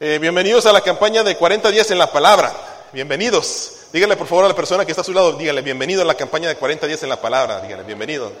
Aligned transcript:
Eh, 0.00 0.18
bienvenidos 0.20 0.66
a 0.66 0.72
la 0.72 0.80
campaña 0.80 1.22
de 1.22 1.36
40 1.36 1.70
días 1.70 1.88
en 1.92 1.98
la 1.98 2.10
palabra. 2.10 2.52
Bienvenidos. 2.92 3.74
Dígale 3.92 4.16
por 4.16 4.26
favor 4.26 4.44
a 4.44 4.48
la 4.48 4.56
persona 4.56 4.84
que 4.84 4.90
está 4.90 5.02
a 5.02 5.04
su 5.04 5.12
lado, 5.12 5.34
dígale 5.34 5.62
bienvenido 5.62 6.02
a 6.02 6.04
la 6.04 6.16
campaña 6.16 6.48
de 6.48 6.56
40 6.56 6.88
días 6.88 7.04
en 7.04 7.08
la 7.08 7.20
palabra. 7.20 7.60
Dígale 7.60 7.84
bienvenido. 7.84 8.32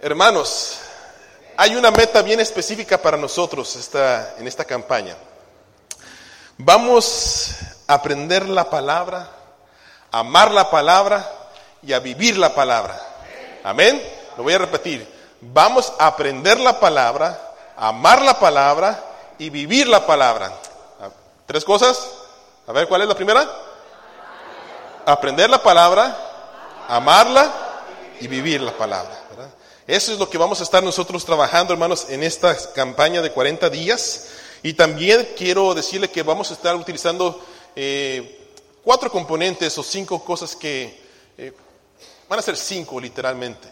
Hermanos, 0.00 0.78
hay 1.58 1.76
una 1.76 1.90
meta 1.90 2.22
bien 2.22 2.40
específica 2.40 2.96
para 2.96 3.18
nosotros 3.18 3.76
esta, 3.76 4.36
en 4.38 4.48
esta 4.48 4.64
campaña. 4.64 5.16
Vamos 6.56 7.56
a 7.86 7.92
aprender 7.92 8.48
la 8.48 8.70
palabra, 8.70 9.28
amar 10.10 10.50
la 10.50 10.70
palabra 10.70 11.30
y 11.82 11.92
a 11.92 11.98
vivir 11.98 12.38
la 12.38 12.54
palabra. 12.54 12.98
Amén. 13.62 14.13
Lo 14.36 14.42
voy 14.42 14.52
a 14.52 14.58
repetir. 14.58 15.06
Vamos 15.40 15.92
a 15.98 16.06
aprender 16.06 16.58
la 16.58 16.80
palabra, 16.80 17.54
amar 17.76 18.22
la 18.22 18.38
palabra 18.38 19.02
y 19.38 19.50
vivir 19.50 19.86
la 19.86 20.06
palabra. 20.06 20.52
¿Tres 21.46 21.64
cosas? 21.64 22.10
A 22.66 22.72
ver, 22.72 22.88
¿cuál 22.88 23.02
es 23.02 23.08
la 23.08 23.14
primera? 23.14 23.48
Aprender 25.04 25.50
la 25.50 25.62
palabra, 25.62 26.16
amarla 26.88 27.52
y 28.20 28.26
vivir 28.26 28.60
la 28.60 28.72
palabra. 28.72 29.20
Eso 29.86 30.12
es 30.12 30.18
lo 30.18 30.30
que 30.30 30.38
vamos 30.38 30.60
a 30.60 30.62
estar 30.62 30.82
nosotros 30.82 31.26
trabajando, 31.26 31.74
hermanos, 31.74 32.06
en 32.08 32.22
esta 32.22 32.56
campaña 32.72 33.20
de 33.20 33.30
40 33.32 33.68
días. 33.68 34.28
Y 34.62 34.72
también 34.72 35.28
quiero 35.36 35.74
decirle 35.74 36.10
que 36.10 36.22
vamos 36.22 36.50
a 36.50 36.54
estar 36.54 36.74
utilizando 36.74 37.44
eh, 37.76 38.50
cuatro 38.82 39.10
componentes 39.10 39.76
o 39.76 39.82
cinco 39.82 40.24
cosas 40.24 40.56
que 40.56 41.02
eh, 41.36 41.52
van 42.28 42.38
a 42.38 42.42
ser 42.42 42.56
cinco 42.56 42.98
literalmente, 42.98 43.68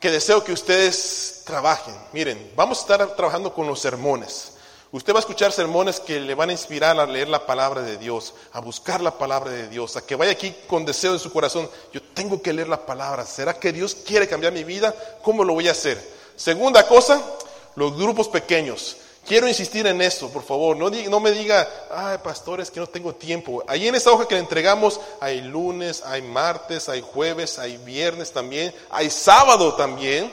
que 0.00 0.10
deseo 0.10 0.44
que 0.44 0.52
ustedes 0.52 1.42
trabajen. 1.44 1.94
Miren, 2.12 2.52
vamos 2.54 2.78
a 2.78 2.80
estar 2.82 3.16
trabajando 3.16 3.52
con 3.52 3.66
los 3.66 3.80
sermones. 3.80 4.52
Usted 4.90 5.12
va 5.12 5.18
a 5.18 5.20
escuchar 5.20 5.52
sermones 5.52 6.00
que 6.00 6.18
le 6.18 6.34
van 6.34 6.48
a 6.48 6.52
inspirar 6.52 6.98
a 6.98 7.04
leer 7.04 7.28
la 7.28 7.44
palabra 7.44 7.82
de 7.82 7.98
Dios, 7.98 8.32
a 8.52 8.60
buscar 8.60 9.02
la 9.02 9.18
palabra 9.18 9.50
de 9.50 9.68
Dios, 9.68 9.96
a 9.96 10.06
que 10.06 10.16
vaya 10.16 10.32
aquí 10.32 10.54
con 10.66 10.86
deseo 10.86 11.12
en 11.12 11.18
su 11.18 11.30
corazón. 11.30 11.68
Yo 11.92 12.00
tengo 12.14 12.40
que 12.40 12.54
leer 12.54 12.68
la 12.68 12.86
palabra. 12.86 13.26
¿Será 13.26 13.58
que 13.58 13.72
Dios 13.72 13.94
quiere 13.94 14.26
cambiar 14.26 14.54
mi 14.54 14.64
vida? 14.64 14.94
¿Cómo 15.22 15.44
lo 15.44 15.52
voy 15.52 15.68
a 15.68 15.72
hacer? 15.72 16.02
Segunda 16.36 16.86
cosa, 16.86 17.20
los 17.74 17.94
grupos 17.96 18.28
pequeños. 18.28 18.96
Quiero 19.28 19.46
insistir 19.46 19.86
en 19.86 20.00
eso, 20.00 20.30
por 20.30 20.42
favor. 20.42 20.74
No, 20.74 20.88
no 20.88 21.20
me 21.20 21.30
diga, 21.32 21.68
ay, 21.90 22.16
pastores, 22.24 22.70
que 22.70 22.80
no 22.80 22.86
tengo 22.86 23.14
tiempo. 23.14 23.62
Ahí 23.68 23.86
en 23.86 23.94
esa 23.94 24.10
hoja 24.10 24.26
que 24.26 24.34
le 24.34 24.40
entregamos 24.40 24.98
hay 25.20 25.42
lunes, 25.42 26.02
hay 26.06 26.22
martes, 26.22 26.88
hay 26.88 27.02
jueves, 27.02 27.58
hay 27.58 27.76
viernes 27.76 28.32
también, 28.32 28.72
hay 28.88 29.10
sábado 29.10 29.74
también. 29.74 30.32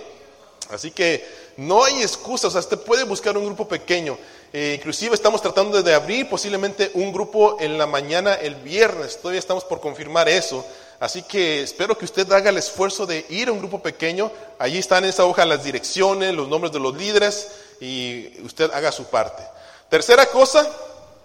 Así 0.70 0.92
que 0.92 1.28
no 1.58 1.84
hay 1.84 2.04
excusa. 2.04 2.48
O 2.48 2.52
sea, 2.52 2.62
usted 2.62 2.80
puede 2.80 3.04
buscar 3.04 3.38
un 3.38 3.44
grupo 3.44 3.68
pequeño. 3.68 4.18
Eh, 4.54 4.76
inclusive 4.78 5.14
estamos 5.14 5.42
tratando 5.42 5.84
de 5.84 5.94
abrir 5.94 6.30
posiblemente 6.30 6.92
un 6.94 7.12
grupo 7.12 7.58
en 7.60 7.78
la 7.78 7.88
mañana 7.88 8.36
el 8.36 8.56
viernes. 8.56 9.18
Todavía 9.18 9.40
estamos 9.40 9.66
por 9.66 9.82
confirmar 9.82 10.30
eso. 10.30 10.66
Así 11.02 11.22
que 11.24 11.64
espero 11.64 11.98
que 11.98 12.06
usted 12.06 12.32
haga 12.32 12.50
el 12.50 12.58
esfuerzo 12.58 13.06
de 13.06 13.26
ir 13.28 13.50
a 13.50 13.52
un 13.52 13.60
grupo 13.60 13.82
pequeño. 13.82 14.32
Allí 14.58 14.78
están 14.78 15.04
en 15.04 15.10
esa 15.10 15.26
hoja 15.26 15.44
las 15.44 15.66
direcciones, 15.66 16.34
los 16.34 16.48
nombres 16.48 16.72
de 16.72 16.80
los 16.80 16.96
líderes 16.96 17.50
y 17.80 18.42
usted 18.42 18.72
haga 18.74 18.92
su 18.92 19.06
parte. 19.06 19.44
Tercera 19.90 20.26
cosa, 20.28 20.68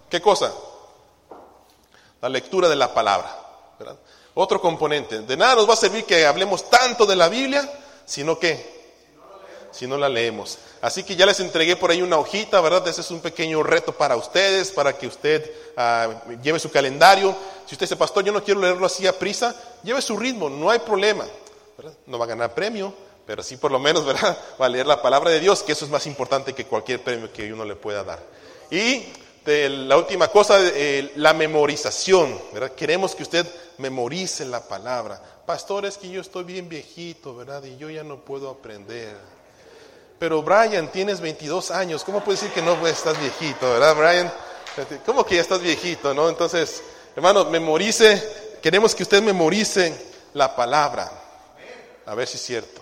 ¿qué 0.09 0.21
cosa? 0.21 0.53
La 2.21 2.29
lectura 2.29 2.69
de 2.69 2.77
la 2.77 2.93
palabra. 2.93 3.37
Otro 4.35 4.61
componente. 4.61 5.21
De 5.21 5.37
nada 5.37 5.57
nos 5.57 5.69
va 5.69 5.75
a 5.75 5.77
servir 5.77 6.05
que 6.05 6.27
hablemos 6.27 6.69
tanto 6.71 7.07
de 7.07 7.17
la 7.17 7.29
Biblia, 7.29 7.69
sino 8.05 8.39
que 8.39 8.81
si 9.73 9.87
no 9.87 9.97
la 9.97 10.09
leemos. 10.09 10.59
Así 10.81 11.05
que 11.05 11.17
ya 11.17 11.27
les 11.27 11.41
entregué 11.41 11.77
por 11.77 11.91
ahí 11.91 12.03
una 12.03 12.19
hojita, 12.19 12.61
¿verdad? 12.61 12.87
Ese 12.89 13.03
es 13.03 13.11
un 13.11 13.21
pequeño 13.21 13.63
reto 13.63 13.93
para 13.93 14.17
ustedes, 14.17 14.71
para 14.71 14.97
que 14.97 15.07
usted 15.07 15.51
ah, 15.77 16.09
lleve 16.43 16.59
su 16.59 16.71
calendario. 16.71 17.35
Si 17.67 17.75
usted 17.75 17.87
dice, 17.87 17.97
pastor, 17.97 18.25
yo 18.25 18.33
no 18.33 18.43
quiero 18.43 18.61
leerlo 18.61 18.87
así 18.87 19.07
a 19.07 19.19
prisa, 19.19 19.55
lleve 19.83 20.03
su 20.03 20.17
ritmo, 20.17 20.49
no 20.49 20.71
hay 20.71 20.81
problema. 20.81 21.25
No 22.07 22.19
va 22.19 22.25
a 22.25 22.29
ganar 22.29 22.55
premio, 22.55 22.93
pero 23.27 23.43
sí 23.43 23.57
por 23.57 23.71
lo 23.71 23.79
menos, 23.79 24.05
¿verdad? 24.05 24.39
Va 24.61 24.67
a 24.67 24.69
leer 24.69 24.87
la 24.87 25.03
palabra 25.03 25.31
de 25.31 25.41
Dios, 25.41 25.63
que 25.63 25.73
eso 25.73 25.85
es 25.85 25.91
más 25.91 26.07
importante 26.07 26.53
que 26.53 26.67
cualquier 26.67 27.03
premio 27.03 27.33
que 27.33 27.53
uno 27.53 27.65
le 27.65 27.77
pueda 27.77 28.05
dar. 28.05 28.21
Y 28.71 29.05
la 29.47 29.97
última 29.97 30.29
cosa, 30.29 30.59
eh, 30.61 31.13
la 31.17 31.33
memorización, 31.33 32.39
¿verdad? 32.53 32.73
Queremos 32.73 33.15
que 33.15 33.23
usted 33.23 33.47
memorice 33.79 34.45
la 34.45 34.67
palabra. 34.67 35.21
Pastor, 35.47 35.87
es 35.87 35.97
que 35.97 36.09
yo 36.09 36.21
estoy 36.21 36.45
bien 36.45 36.69
viejito, 36.69 37.35
¿verdad? 37.35 37.65
Y 37.65 37.77
yo 37.77 37.91
ya 37.91 38.05
no 38.05 38.19
puedo 38.19 38.51
aprender. 38.51 39.17
Pero 40.19 40.43
Brian, 40.43 40.93
tienes 40.93 41.21
22 41.21 41.71
años, 41.71 42.05
¿cómo 42.05 42.23
puedes 42.23 42.43
decir 42.43 42.55
que 42.55 42.63
no 42.63 42.87
estás 42.87 43.19
viejito, 43.19 43.71
verdad, 43.71 43.97
Brian? 43.97 44.33
¿Cómo 45.05 45.25
que 45.25 45.37
ya 45.37 45.41
estás 45.41 45.61
viejito, 45.61 46.15
no? 46.15 46.29
Entonces, 46.29 46.83
hermano, 47.17 47.47
memorice, 47.47 48.59
queremos 48.63 48.95
que 48.95 49.03
usted 49.03 49.23
memorice 49.23 49.95
la 50.35 50.55
palabra. 50.55 51.11
A 52.07 52.15
ver 52.15 52.29
si 52.29 52.37
es 52.37 52.43
cierto. 52.43 52.81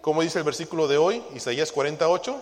¿Cómo 0.00 0.22
dice 0.22 0.38
el 0.38 0.44
versículo 0.44 0.88
de 0.88 0.96
hoy? 0.96 1.22
Isaías 1.34 1.70
48. 1.70 2.36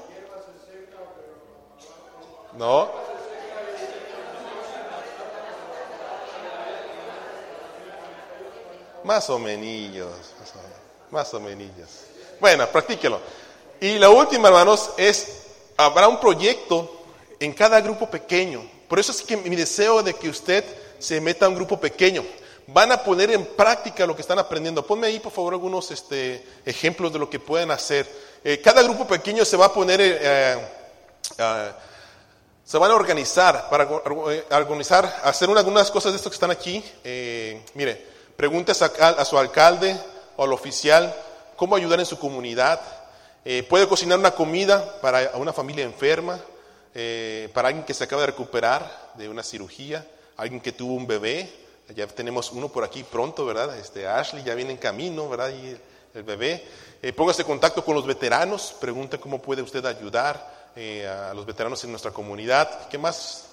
No. 2.56 2.88
Más 9.02 9.28
o 9.30 9.38
menos, 9.38 10.08
más 11.10 11.34
o 11.34 11.40
menos. 11.40 11.72
Bueno, 12.40 12.66
practíquelo. 12.68 13.20
Y 13.80 13.98
la 13.98 14.10
última, 14.10 14.48
hermanos, 14.48 14.90
es, 14.96 15.46
habrá 15.76 16.06
un 16.06 16.20
proyecto 16.20 17.02
en 17.40 17.52
cada 17.54 17.80
grupo 17.80 18.08
pequeño. 18.08 18.62
Por 18.88 19.00
eso 19.00 19.10
es 19.12 19.22
que 19.22 19.36
mi 19.36 19.56
deseo 19.56 20.02
de 20.02 20.14
que 20.14 20.28
usted 20.28 20.64
se 20.98 21.20
meta 21.20 21.46
a 21.46 21.48
un 21.48 21.56
grupo 21.56 21.80
pequeño. 21.80 22.24
Van 22.70 22.92
a 22.92 23.02
poner 23.02 23.30
en 23.30 23.46
práctica 23.46 24.04
lo 24.04 24.14
que 24.14 24.20
están 24.20 24.38
aprendiendo. 24.38 24.86
Ponme 24.86 25.06
ahí, 25.06 25.20
por 25.20 25.32
favor, 25.32 25.54
algunos 25.54 25.90
este, 25.90 26.46
ejemplos 26.66 27.10
de 27.10 27.18
lo 27.18 27.30
que 27.30 27.40
pueden 27.40 27.70
hacer. 27.70 28.06
Eh, 28.44 28.60
cada 28.60 28.82
grupo 28.82 29.06
pequeño 29.06 29.42
se 29.46 29.56
va 29.56 29.66
a 29.66 29.72
poner, 29.72 29.98
eh, 30.02 30.58
eh, 31.38 31.72
se 32.62 32.76
van 32.76 32.90
a 32.90 32.94
organizar 32.94 33.70
para 33.70 33.88
organizar, 33.88 35.22
hacer 35.24 35.48
algunas 35.48 35.90
cosas 35.90 36.12
de 36.12 36.16
esto 36.16 36.28
que 36.28 36.34
están 36.34 36.50
aquí. 36.50 36.84
mire, 37.72 38.04
preguntes 38.36 38.82
a, 38.82 38.84
a 38.84 39.24
su 39.24 39.38
alcalde 39.38 39.98
o 40.36 40.44
al 40.44 40.52
oficial 40.52 41.14
cómo 41.56 41.74
ayudar 41.74 42.00
en 42.00 42.06
su 42.06 42.18
comunidad 42.18 42.80
puede 43.70 43.88
cocinar 43.88 44.18
una 44.18 44.32
comida 44.32 45.00
para 45.00 45.30
una 45.36 45.54
familia 45.54 45.86
enferma, 45.86 46.38
para 47.54 47.68
alguien 47.68 47.86
que 47.86 47.94
se 47.94 48.04
acaba 48.04 48.20
de 48.20 48.26
recuperar 48.26 49.12
de 49.14 49.26
una 49.26 49.42
cirugía, 49.42 50.06
alguien 50.36 50.60
que 50.60 50.72
tuvo 50.72 50.92
un 50.92 51.06
bebé. 51.06 51.67
Ya 51.94 52.06
tenemos 52.06 52.52
uno 52.52 52.68
por 52.68 52.84
aquí 52.84 53.02
pronto, 53.02 53.46
¿verdad? 53.46 53.76
Este 53.78 54.06
Ashley 54.06 54.44
ya 54.44 54.54
viene 54.54 54.72
en 54.72 54.76
camino, 54.76 55.28
¿verdad? 55.28 55.50
Y 55.50 55.76
el 56.14 56.22
bebé. 56.22 56.64
Eh, 57.00 57.12
póngase 57.12 57.42
en 57.42 57.48
contacto 57.48 57.84
con 57.84 57.94
los 57.94 58.06
veteranos, 58.06 58.74
pregunte 58.80 59.18
cómo 59.18 59.40
puede 59.40 59.62
usted 59.62 59.84
ayudar 59.84 60.58
a 60.78 61.34
los 61.34 61.44
veteranos 61.44 61.82
en 61.82 61.90
nuestra 61.90 62.12
comunidad. 62.12 62.88
¿Qué 62.88 62.98
más? 62.98 63.46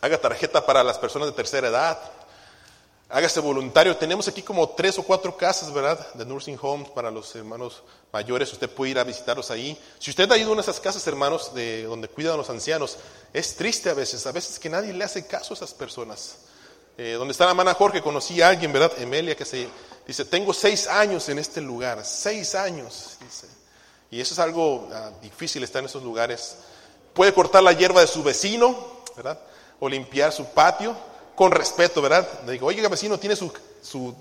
Haga 0.00 0.20
tarjeta 0.20 0.66
para 0.66 0.82
las 0.82 0.98
personas 0.98 1.28
de 1.28 1.32
tercera 1.32 1.68
edad, 1.68 1.96
hágase 3.08 3.38
voluntario. 3.40 3.96
Tenemos 3.96 4.26
aquí 4.26 4.42
como 4.42 4.70
tres 4.70 4.98
o 4.98 5.04
cuatro 5.04 5.36
casas, 5.36 5.72
¿verdad? 5.72 6.14
De 6.14 6.24
nursing 6.24 6.58
homes 6.60 6.88
para 6.88 7.10
los 7.10 7.34
hermanos 7.36 7.82
mayores. 8.10 8.52
Usted 8.52 8.68
puede 8.68 8.92
ir 8.92 8.98
a 8.98 9.04
visitarlos 9.04 9.50
ahí. 9.50 9.78
Si 9.98 10.10
usted 10.10 10.30
ha 10.32 10.36
ido 10.36 10.48
a 10.48 10.52
una 10.52 10.62
de 10.62 10.70
esas 10.70 10.80
casas, 10.80 11.06
hermanos, 11.06 11.54
de 11.54 11.84
donde 11.84 12.08
cuidan 12.08 12.34
a 12.34 12.36
los 12.38 12.50
ancianos, 12.50 12.96
es 13.32 13.54
triste 13.54 13.90
a 13.90 13.94
veces, 13.94 14.26
a 14.26 14.32
veces 14.32 14.58
que 14.58 14.70
nadie 14.70 14.92
le 14.92 15.04
hace 15.04 15.26
caso 15.26 15.54
a 15.54 15.56
esas 15.56 15.72
personas. 15.74 16.38
Eh, 16.98 17.12
donde 17.12 17.32
está 17.32 17.44
la 17.44 17.50
hermana 17.50 17.74
Jorge, 17.74 18.02
conocí 18.02 18.42
a 18.42 18.48
alguien, 18.48 18.72
¿verdad? 18.72 18.92
Emelia, 18.98 19.34
que 19.34 19.44
se 19.44 19.68
dice, 20.06 20.24
tengo 20.24 20.52
seis 20.52 20.86
años 20.86 21.28
en 21.28 21.38
este 21.38 21.60
lugar, 21.60 22.04
seis 22.04 22.54
años, 22.54 23.16
dice. 23.20 23.46
Y 24.10 24.20
eso 24.20 24.34
es 24.34 24.40
algo 24.40 24.88
ah, 24.92 25.10
difícil 25.22 25.62
estar 25.64 25.80
en 25.80 25.86
esos 25.86 26.02
lugares. 26.02 26.56
Puede 27.14 27.32
cortar 27.32 27.62
la 27.62 27.72
hierba 27.72 28.02
de 28.02 28.06
su 28.06 28.22
vecino, 28.22 28.76
¿verdad? 29.16 29.38
O 29.80 29.88
limpiar 29.88 30.32
su 30.32 30.44
patio 30.46 30.94
con 31.34 31.50
respeto, 31.50 32.02
¿verdad? 32.02 32.28
Le 32.44 32.52
digo, 32.52 32.66
oye, 32.66 32.86
vecino, 32.88 33.18
tiene 33.18 33.36
su, 33.36 33.50
su 33.80 34.14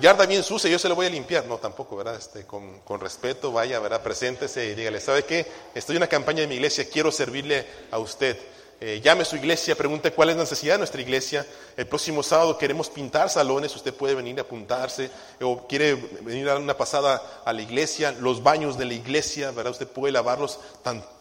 yarda 0.00 0.26
bien 0.26 0.42
sucia, 0.42 0.68
yo 0.68 0.80
se 0.80 0.88
lo 0.88 0.96
voy 0.96 1.06
a 1.06 1.10
limpiar. 1.10 1.46
No, 1.46 1.58
tampoco, 1.58 1.96
¿verdad? 1.96 2.16
Este, 2.16 2.44
con, 2.44 2.80
con, 2.80 3.00
respeto, 3.00 3.52
vaya, 3.52 3.78
¿verdad? 3.78 4.02
Preséntese 4.02 4.66
y 4.66 4.74
dígale, 4.74 5.00
¿sabe 5.00 5.24
qué? 5.24 5.46
Estoy 5.74 5.94
en 5.94 6.02
una 6.02 6.08
campaña 6.08 6.40
de 6.40 6.48
mi 6.48 6.56
iglesia, 6.56 6.88
quiero 6.90 7.12
servirle 7.12 7.66
a 7.92 7.98
usted. 7.98 8.36
Eh, 8.82 9.02
llame 9.04 9.22
a 9.22 9.24
su 9.26 9.36
iglesia, 9.36 9.76
pregunte 9.76 10.10
cuál 10.10 10.30
es 10.30 10.36
la 10.36 10.42
necesidad 10.44 10.74
de 10.74 10.78
nuestra 10.78 11.02
iglesia. 11.02 11.46
El 11.76 11.86
próximo 11.86 12.22
sábado 12.22 12.56
queremos 12.56 12.88
pintar 12.88 13.28
salones, 13.28 13.76
usted 13.76 13.92
puede 13.92 14.14
venir 14.14 14.38
a 14.38 14.42
apuntarse 14.42 15.10
o 15.42 15.66
quiere 15.66 15.94
venir 16.22 16.48
a 16.48 16.52
dar 16.52 16.62
una 16.62 16.78
pasada 16.78 17.42
a 17.44 17.52
la 17.52 17.60
iglesia, 17.60 18.12
los 18.12 18.42
baños 18.42 18.78
de 18.78 18.86
la 18.86 18.94
iglesia, 18.94 19.50
¿verdad? 19.50 19.72
Usted 19.72 19.86
puede 19.86 20.12
lavarlos 20.12 20.60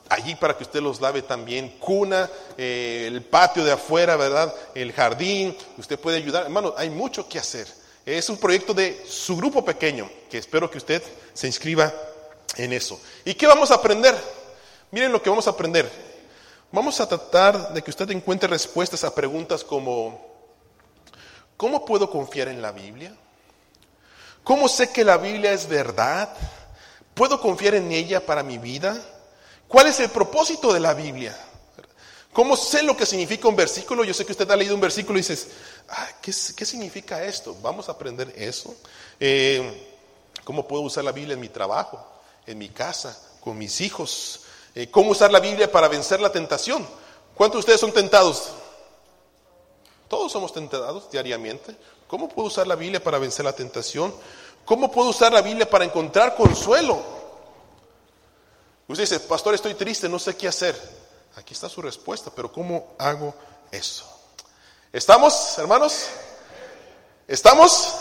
allí 0.07 0.35
para 0.35 0.55
que 0.55 0.63
usted 0.63 0.79
los 0.79 1.01
lave 1.01 1.21
también, 1.21 1.77
cuna, 1.79 2.29
eh, 2.57 3.03
el 3.07 3.21
patio 3.23 3.65
de 3.65 3.73
afuera, 3.73 4.15
¿verdad? 4.15 4.55
El 4.73 4.93
jardín, 4.93 5.57
usted 5.77 5.99
puede 5.99 6.15
ayudar. 6.15 6.43
Hermano, 6.43 6.73
hay 6.77 6.89
mucho 6.89 7.27
que 7.27 7.39
hacer. 7.39 7.67
Es 8.05 8.29
un 8.29 8.37
proyecto 8.37 8.73
de 8.73 9.03
su 9.05 9.35
grupo 9.35 9.65
pequeño, 9.65 10.09
que 10.31 10.37
espero 10.37 10.71
que 10.71 10.77
usted 10.77 11.03
se 11.33 11.47
inscriba 11.47 11.93
en 12.55 12.71
eso. 12.71 12.97
¿Y 13.25 13.33
qué 13.33 13.47
vamos 13.47 13.69
a 13.69 13.75
aprender? 13.75 14.15
Miren 14.91 15.11
lo 15.11 15.21
que 15.21 15.29
vamos 15.29 15.45
a 15.47 15.51
aprender. 15.51 16.08
Vamos 16.71 16.99
a 16.99 17.09
tratar 17.09 17.73
de 17.73 17.81
que 17.81 17.89
usted 17.89 18.11
encuentre 18.11 18.47
respuestas 18.47 19.03
a 19.03 19.15
preguntas 19.15 19.63
como, 19.63 20.23
¿cómo 21.57 21.83
puedo 21.83 22.11
confiar 22.11 22.47
en 22.47 22.61
la 22.61 22.71
Biblia? 22.71 23.11
¿Cómo 24.43 24.69
sé 24.69 24.91
que 24.91 25.03
la 25.03 25.17
Biblia 25.17 25.51
es 25.51 25.67
verdad? 25.67 26.29
¿Puedo 27.15 27.41
confiar 27.41 27.73
en 27.73 27.91
ella 27.91 28.23
para 28.23 28.43
mi 28.43 28.59
vida? 28.59 28.95
¿Cuál 29.67 29.87
es 29.87 29.99
el 29.99 30.09
propósito 30.09 30.71
de 30.71 30.79
la 30.79 30.93
Biblia? 30.93 31.35
¿Cómo 32.33 32.55
sé 32.55 32.83
lo 32.83 32.95
que 32.95 33.07
significa 33.07 33.47
un 33.47 33.55
versículo? 33.55 34.03
Yo 34.03 34.13
sé 34.13 34.23
que 34.23 34.33
usted 34.33 34.49
ha 34.51 34.55
leído 34.55 34.75
un 34.75 34.81
versículo 34.81 35.17
y 35.17 35.21
dices, 35.23 35.47
¿qué, 36.21 36.31
significa 36.31 37.23
esto? 37.23 37.57
Vamos 37.63 37.89
a 37.89 37.93
aprender 37.93 38.31
eso. 38.37 38.75
Eh, 39.19 39.97
¿Cómo 40.43 40.67
puedo 40.67 40.83
usar 40.83 41.03
la 41.03 41.11
Biblia 41.11 41.33
en 41.33 41.39
mi 41.39 41.49
trabajo, 41.49 42.05
en 42.45 42.59
mi 42.59 42.69
casa, 42.69 43.19
con 43.41 43.57
mis 43.57 43.81
hijos? 43.81 44.41
Eh, 44.75 44.89
¿Cómo 44.89 45.11
usar 45.11 45.31
la 45.31 45.39
Biblia 45.39 45.71
para 45.71 45.87
vencer 45.87 46.19
la 46.19 46.31
tentación? 46.31 46.87
¿Cuántos 47.35 47.57
de 47.57 47.59
ustedes 47.59 47.81
son 47.81 47.91
tentados? 47.91 48.49
Todos 50.07 50.31
somos 50.31 50.53
tentados 50.53 51.09
diariamente. 51.11 51.75
¿Cómo 52.07 52.27
puedo 52.27 52.47
usar 52.47 52.67
la 52.67 52.75
Biblia 52.75 53.03
para 53.03 53.19
vencer 53.19 53.45
la 53.45 53.53
tentación? 53.53 54.13
¿Cómo 54.65 54.91
puedo 54.91 55.09
usar 55.09 55.31
la 55.31 55.41
Biblia 55.41 55.69
para 55.69 55.85
encontrar 55.85 56.35
consuelo? 56.35 56.99
Usted 58.87 59.03
dice, 59.03 59.19
pastor, 59.19 59.53
estoy 59.53 59.75
triste, 59.75 60.09
no 60.09 60.17
sé 60.17 60.35
qué 60.35 60.47
hacer. 60.47 60.75
Aquí 61.35 61.53
está 61.53 61.69
su 61.69 61.81
respuesta, 61.81 62.31
pero 62.35 62.51
¿cómo 62.51 62.93
hago 62.97 63.33
eso? 63.71 64.05
¿Estamos, 64.91 65.57
hermanos? 65.59 66.07
¿Estamos? 67.27 67.95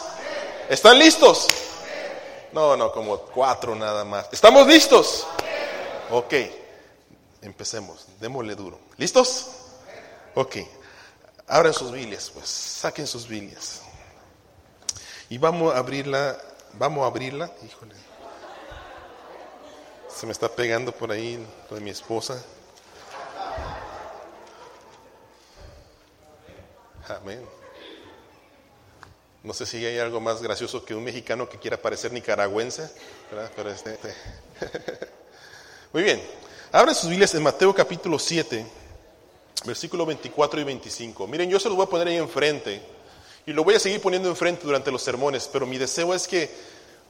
¿Están 0.70 0.98
listos? 0.98 1.48
No, 2.52 2.76
no, 2.76 2.90
como 2.90 3.18
cuatro 3.18 3.74
nada 3.74 4.04
más. 4.04 4.28
¿Estamos 4.32 4.66
listos? 4.66 5.26
Ok, 6.10 6.34
empecemos, 7.42 8.06
démosle 8.18 8.54
duro. 8.54 8.80
¿Listos? 8.96 9.48
Ok, 10.34 10.56
abran 11.46 11.74
sus 11.74 11.92
Biblias, 11.92 12.30
pues, 12.32 12.48
saquen 12.48 13.06
sus 13.06 13.28
Biblias. 13.28 13.82
Y 15.28 15.36
vamos 15.36 15.74
a 15.74 15.78
abrirla, 15.78 16.38
vamos 16.74 17.04
a 17.04 17.08
abrirla, 17.08 17.52
híjole. 17.66 17.94
Se 20.08 20.24
me 20.24 20.32
está 20.32 20.48
pegando 20.48 20.92
por 20.92 21.12
ahí 21.12 21.46
lo 21.68 21.76
de 21.76 21.82
mi 21.82 21.90
esposa. 21.90 22.42
Amén. 27.08 27.44
No 29.42 29.52
sé 29.52 29.66
si 29.66 29.84
hay 29.84 29.98
algo 29.98 30.20
más 30.20 30.42
gracioso 30.42 30.84
que 30.84 30.94
un 30.94 31.04
mexicano 31.04 31.48
que 31.48 31.58
quiera 31.58 31.76
parecer 31.76 32.12
nicaragüense, 32.12 32.90
Pero 33.54 33.70
este, 33.70 33.94
este. 33.94 34.14
Muy 35.90 36.02
bien. 36.02 36.22
Abran 36.70 36.94
sus 36.94 37.08
Biblias 37.08 37.34
en 37.34 37.42
Mateo 37.42 37.74
capítulo 37.74 38.18
7, 38.18 38.66
versículo 39.64 40.04
24 40.04 40.60
y 40.60 40.64
25. 40.64 41.26
Miren, 41.26 41.48
yo 41.48 41.58
se 41.58 41.68
los 41.68 41.78
voy 41.78 41.86
a 41.86 41.88
poner 41.88 42.08
ahí 42.08 42.18
enfrente 42.18 42.82
y 43.46 43.54
lo 43.54 43.64
voy 43.64 43.74
a 43.74 43.80
seguir 43.80 43.98
poniendo 44.02 44.28
enfrente 44.28 44.66
durante 44.66 44.90
los 44.90 45.00
sermones, 45.00 45.48
pero 45.50 45.66
mi 45.66 45.78
deseo 45.78 46.14
es 46.14 46.28
que 46.28 46.50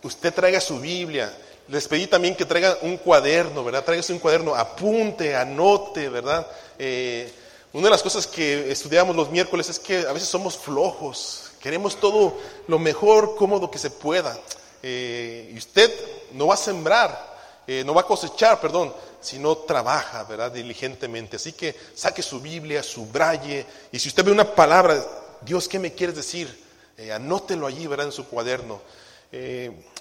usted 0.05 0.33
traiga 0.33 0.61
su 0.61 0.79
Biblia. 0.79 1.37
Les 1.67 1.89
pedí 1.89 2.07
también 2.07 2.37
que 2.37 2.45
traiga 2.45 2.79
un 2.83 2.99
cuaderno, 2.99 3.65
¿verdad? 3.65 3.85
Tráigase 3.85 4.13
un 4.13 4.21
cuaderno, 4.21 4.55
apunte, 4.55 5.35
anote, 5.35 6.09
¿verdad? 6.09 6.47
Eh, 6.79 7.33
una 7.73 7.87
de 7.87 7.91
las 7.91 8.03
cosas 8.05 8.29
que 8.29 8.71
estudiamos 8.71 9.17
los 9.17 9.29
miércoles 9.29 9.69
es 9.69 9.81
que 9.81 10.07
a 10.07 10.13
veces 10.13 10.29
somos 10.29 10.57
flojos, 10.57 11.51
queremos 11.61 11.99
todo 11.99 12.39
lo 12.69 12.79
mejor 12.79 13.35
cómodo 13.35 13.73
que 13.73 13.79
se 13.79 13.91
pueda. 13.91 14.39
Eh, 14.85 15.51
y 15.53 15.59
usted 15.59 15.93
no 16.35 16.47
va 16.47 16.55
a 16.55 16.57
sembrar, 16.59 17.28
eh, 17.69 17.85
no 17.85 17.93
va 17.93 18.01
a 18.01 18.07
cosechar, 18.07 18.61
perdón, 18.61 18.95
sino 19.21 19.59
trabaja, 19.59 20.25
¿verdad? 20.25 20.51
Diligentemente. 20.51 21.37
Así 21.37 21.53
que 21.53 21.77
saque 21.95 22.23
su 22.23 22.41
Biblia, 22.41 22.83
subraye, 22.83 23.67
y 23.93 23.99
si 23.99 24.09
usted 24.09 24.25
ve 24.25 24.33
una 24.33 24.55
palabra, 24.55 25.05
Dios, 25.43 25.69
¿qué 25.69 25.79
me 25.79 25.93
quieres 25.93 26.17
decir? 26.17 26.65
Eh, 26.97 27.13
anótelo 27.13 27.67
allí, 27.67 27.87
¿verdad? 27.87 28.07
En 28.07 28.13
su 28.13 28.27
cuaderno. 28.27 28.81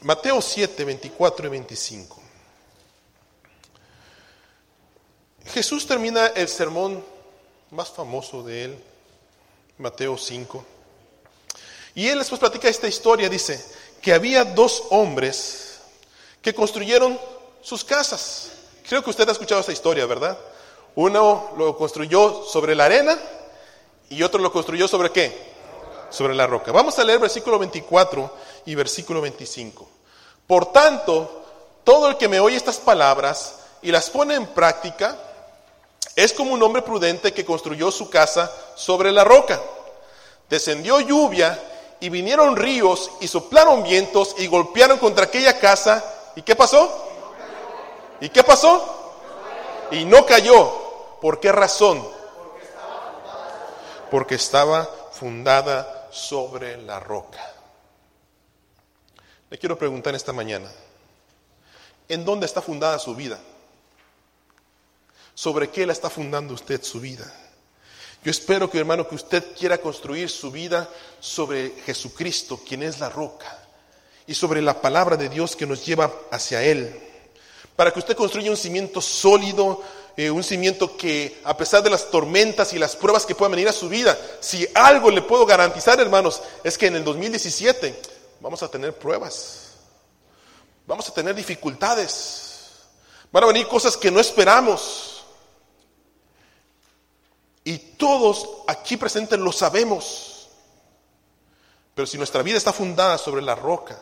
Mateo 0.04 0.42
7, 0.42 0.86
24 0.86 1.48
y 1.48 1.50
25. 1.50 2.22
Jesús 5.48 5.86
termina 5.86 6.28
el 6.28 6.48
sermón 6.48 7.04
más 7.72 7.90
famoso 7.90 8.44
de 8.44 8.63
él, 8.63 8.84
Mateo 9.78 10.18
5. 10.18 10.66
Y 11.96 12.08
él 12.08 12.20
después 12.20 12.40
platica 12.40 12.70
esta 12.70 12.88
historia, 12.88 13.28
dice, 13.28 13.62
que 14.02 14.13
había 14.13 14.46
dos 14.46 14.84
hombres 14.92 15.80
que 16.42 16.54
construyeron 16.54 17.20
sus 17.62 17.83
casas. 17.83 18.50
Creo 18.88 19.04
que 19.04 19.09
usted 19.09 19.27
ha 19.27 19.33
escuchado 19.33 19.62
esta 19.62 19.74
historia, 19.74 20.06
¿verdad? 20.06 20.38
Uno 20.95 21.51
lo 21.57 21.77
construyó 21.77 22.44
sobre 22.44 22.75
la 22.75 22.86
arena 22.86 23.18
y 24.09 24.24
otro 24.24 24.39
lo 24.39 24.51
construyó 24.51 24.88
sobre 24.88 25.12
qué? 25.12 25.56
Sobre 26.09 26.33
la 26.33 26.48
roca. 26.48 26.71
Vamos 26.71 26.98
a 26.98 27.04
leer 27.04 27.19
versículo 27.19 27.59
24 27.59 28.33
y 28.65 28.75
versículo 28.75 29.21
25. 29.21 29.88
Por 30.48 30.71
tanto, 30.71 31.44
todo 31.83 32.09
el 32.09 32.18
que 32.18 32.27
me 32.27 32.39
oye 32.39 32.56
estas 32.56 32.77
palabras 32.77 33.60
y 33.81 33.92
las 33.92 34.10
pone 34.10 34.36
en 34.36 34.48
práctica, 34.48 35.18
es 36.15 36.33
como 36.33 36.53
un 36.53 36.63
hombre 36.63 36.81
prudente 36.81 37.33
que 37.33 37.45
construyó 37.45 37.92
su 37.92 38.10
casa 38.10 38.51
sobre 38.75 39.12
la 39.12 39.24
roca. 39.24 39.62
Descendió 40.50 41.00
lluvia 41.00 41.62
y 42.00 42.10
vinieron 42.10 42.56
ríos 42.56 43.12
y 43.21 43.27
soplaron 43.27 43.83
vientos 43.83 44.36
y 44.39 44.48
golpearon 44.48 44.98
contra 44.98 45.25
aquella 45.25 45.60
casa. 45.60 46.03
¿Y 46.36 46.42
qué 46.42 46.56
pasó? 46.56 47.06
¿Y 48.22 48.30
qué 48.30 48.44
pasó? 48.44 49.14
Y 49.92 50.06
no 50.06 50.25
cayó. 50.25 51.18
¿Por 51.22 51.40
qué 51.40 51.52
razón? 51.52 52.08
Porque 54.12 54.36
estaba 54.36 54.86
fundada 55.12 56.08
sobre 56.12 56.78
la 56.78 57.00
roca. 57.00 57.40
Le 59.50 59.58
quiero 59.58 59.78
preguntar 59.78 60.14
esta 60.14 60.34
mañana, 60.34 60.69
¿en 62.10 62.25
dónde 62.25 62.46
está 62.46 62.62
fundada 62.62 63.00
su 63.00 63.16
vida? 63.16 63.40
¿Sobre 65.34 65.70
qué 65.70 65.86
la 65.86 65.94
está 65.94 66.10
fundando 66.10 66.54
usted 66.54 66.84
su 66.84 67.00
vida? 67.00 67.31
Yo 68.24 68.31
espero 68.31 68.70
que 68.70 68.80
hermano 68.80 69.08
que 69.08 69.16
usted 69.16 69.56
quiera 69.56 69.78
construir 69.78 70.30
su 70.30 70.52
vida 70.52 70.90
sobre 71.20 71.70
Jesucristo, 71.86 72.60
quien 72.68 72.84
es 72.84 73.00
la 73.00 73.10
roca, 73.10 73.58
y 74.25 74.34
sobre 74.34 74.62
la 74.62 74.81
palabra 74.81 75.16
de 75.16 75.30
Dios 75.30 75.56
que 75.56 75.66
nos 75.66 75.86
lleva 75.86 76.12
hacia 76.31 76.62
Él. 76.63 77.06
Para 77.77 77.93
que 77.93 78.00
usted 78.00 78.17
construya 78.17 78.50
un 78.50 78.57
cimiento 78.57 79.00
sólido, 79.01 79.84
eh, 80.17 80.31
un 80.31 80.43
cimiento 80.43 80.98
que 80.98 81.39
a 81.43 81.55
pesar 81.55 81.84
de 81.84 81.91
las 81.91 82.10
tormentas 82.10 82.74
y 82.74 82.79
las 82.79 82.96
pruebas 82.96 83.24
que 83.24 83.36
puedan 83.36 83.51
venir 83.51 83.69
a 83.69 83.72
su 83.72 83.88
vida, 83.88 84.17
si 84.39 84.67
algo 84.74 85.12
le 85.12 85.22
puedo 85.22 85.46
garantizar, 85.46 86.00
hermanos, 86.00 86.41
es 86.63 86.75
que 86.75 86.88
en 86.88 86.96
el 86.96 87.03
2017 87.03 88.01
vamos 88.39 88.63
a 88.63 88.67
tener 88.67 88.98
pruebas, 88.98 89.74
vamos 90.88 91.07
a 91.07 91.13
tener 91.13 91.36
dificultades, 91.36 92.72
van 93.31 93.43
a 93.43 93.48
venir 93.48 93.67
cosas 93.67 93.96
que 93.96 94.10
no 94.10 94.19
esperamos. 94.19 95.24
Y 97.63 97.77
todos 97.77 98.50
aquí 98.65 98.98
presentes 98.98 99.38
lo 99.38 99.51
sabemos. 99.51 100.50
Pero 101.93 102.07
si 102.07 102.17
nuestra 102.17 102.41
vida 102.41 102.57
está 102.57 102.74
fundada 102.74 103.19
sobre 103.19 103.43
la 103.43 103.53
roca, 103.53 104.01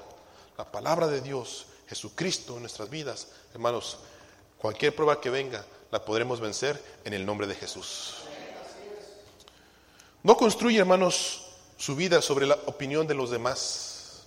la 0.58 0.72
palabra 0.72 1.08
de 1.08 1.20
Dios, 1.20 1.65
Jesucristo 1.88 2.56
en 2.56 2.62
nuestras 2.62 2.89
vidas, 2.89 3.27
hermanos, 3.54 3.98
cualquier 4.58 4.96
prueba 4.96 5.22
que 5.22 5.30
venga 5.30 5.65
la 5.92 6.04
podremos 6.04 6.39
vencer 6.39 6.82
en 7.04 7.13
el 7.13 7.25
nombre 7.25 7.48
de 7.48 7.56
Jesús. 7.56 8.15
No 10.24 10.36
construye, 10.36 10.80
hermanos, 10.80 11.46
su 11.77 11.96
vida 11.96 12.22
sobre 12.22 12.48
la 12.48 12.56
opinión 12.65 13.06
de 13.06 13.13
los 13.13 13.30
demás. 13.30 14.24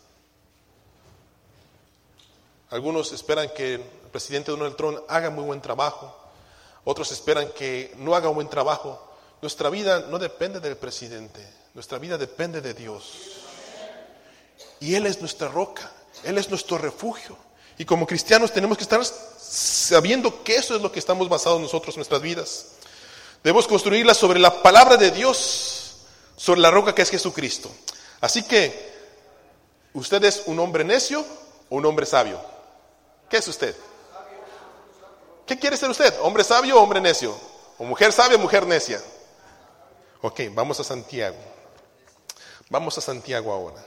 Algunos 2.71 3.12
esperan 3.12 3.50
que 3.55 3.75
el 3.75 3.83
presidente 4.12 4.50
Donald 4.50 4.77
Trump 4.77 4.99
haga 5.09 5.31
muy 5.31 5.45
buen 5.45 5.61
trabajo, 5.61 6.17
otros 6.85 7.11
esperan 7.12 7.50
que 7.50 7.93
no 7.97 8.15
haga 8.15 8.29
buen 8.29 8.49
trabajo, 8.49 9.17
nuestra 9.41 9.71
vida 9.71 10.07
no 10.09 10.19
depende 10.19 10.61
del 10.61 10.77
presidente, 10.77 11.45
nuestra 11.75 11.99
vida 11.99 12.19
depende 12.19 12.61
de 12.61 12.75
Dios. 12.75 13.43
Y 14.81 14.95
Él 14.95 15.07
es 15.07 15.21
nuestra 15.21 15.49
roca, 15.49 15.91
Él 16.25 16.38
es 16.38 16.49
nuestro 16.49 16.79
refugio. 16.79 17.37
Y 17.79 17.85
como 17.85 18.07
cristianos 18.07 18.53
tenemos 18.53 18.77
que 18.77 18.83
estar 18.83 19.01
sabiendo 19.05 20.43
que 20.43 20.57
eso 20.57 20.75
es 20.75 20.83
lo 20.83 20.91
que 20.91 20.99
estamos 20.99 21.29
basados 21.29 21.61
nosotros 21.61 21.97
nuestras 21.97 22.21
vidas. 22.21 22.67
Debemos 23.43 23.69
construirla 23.69 24.15
sobre 24.15 24.41
la 24.41 24.63
palabra 24.63 24.97
de 24.97 25.13
Dios, 25.13 25.97
sobre 26.37 26.61
la 26.61 26.73
roca 26.73 26.93
que 26.95 27.03
es 27.03 27.11
Jesucristo. 27.11 27.71
Así 28.21 28.43
que, 28.43 28.93
¿usted 29.95 30.23
es 30.25 30.43
un 30.47 30.59
hombre 30.59 30.83
necio 30.83 31.25
o 31.71 31.77
un 31.77 31.87
hombre 31.87 32.05
sabio? 32.05 32.41
¿Qué 33.31 33.37
es 33.37 33.47
usted? 33.47 33.77
¿Qué 35.47 35.57
quiere 35.57 35.77
ser 35.77 35.89
usted? 35.89 36.13
¿Hombre 36.21 36.43
sabio 36.43 36.79
o 36.79 36.83
hombre 36.83 37.01
necio? 37.01 37.35
¿O 37.79 37.85
mujer 37.85 38.13
sabia 38.13 38.37
o 38.37 38.41
mujer 38.41 38.67
necia? 38.67 39.01
Ok, 40.21 40.41
vamos 40.51 40.81
a 40.81 40.85
Santiago. 40.85 41.39
Vamos 42.71 42.99
a 42.99 43.01
Santiago 43.01 43.53
ahora. 43.53 43.83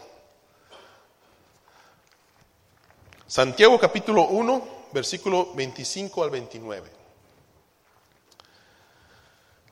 Santiago 3.31 3.79
capítulo 3.79 4.23
1, 4.23 4.87
versículo 4.91 5.53
25 5.53 6.21
al 6.21 6.31
29. 6.31 6.91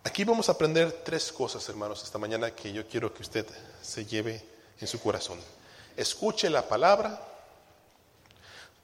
Aquí 0.05 0.23
vamos 0.23 0.47
a 0.47 0.53
aprender 0.53 1.01
tres 1.03 1.29
cosas, 1.33 1.67
hermanos, 1.67 2.01
esta 2.01 2.17
mañana 2.17 2.51
que 2.51 2.71
yo 2.71 2.87
quiero 2.87 3.13
que 3.13 3.21
usted 3.21 3.45
se 3.81 4.05
lleve 4.05 4.41
en 4.79 4.87
su 4.87 5.01
corazón. 5.01 5.37
Escuche 5.97 6.49
la 6.49 6.69
palabra, 6.69 7.21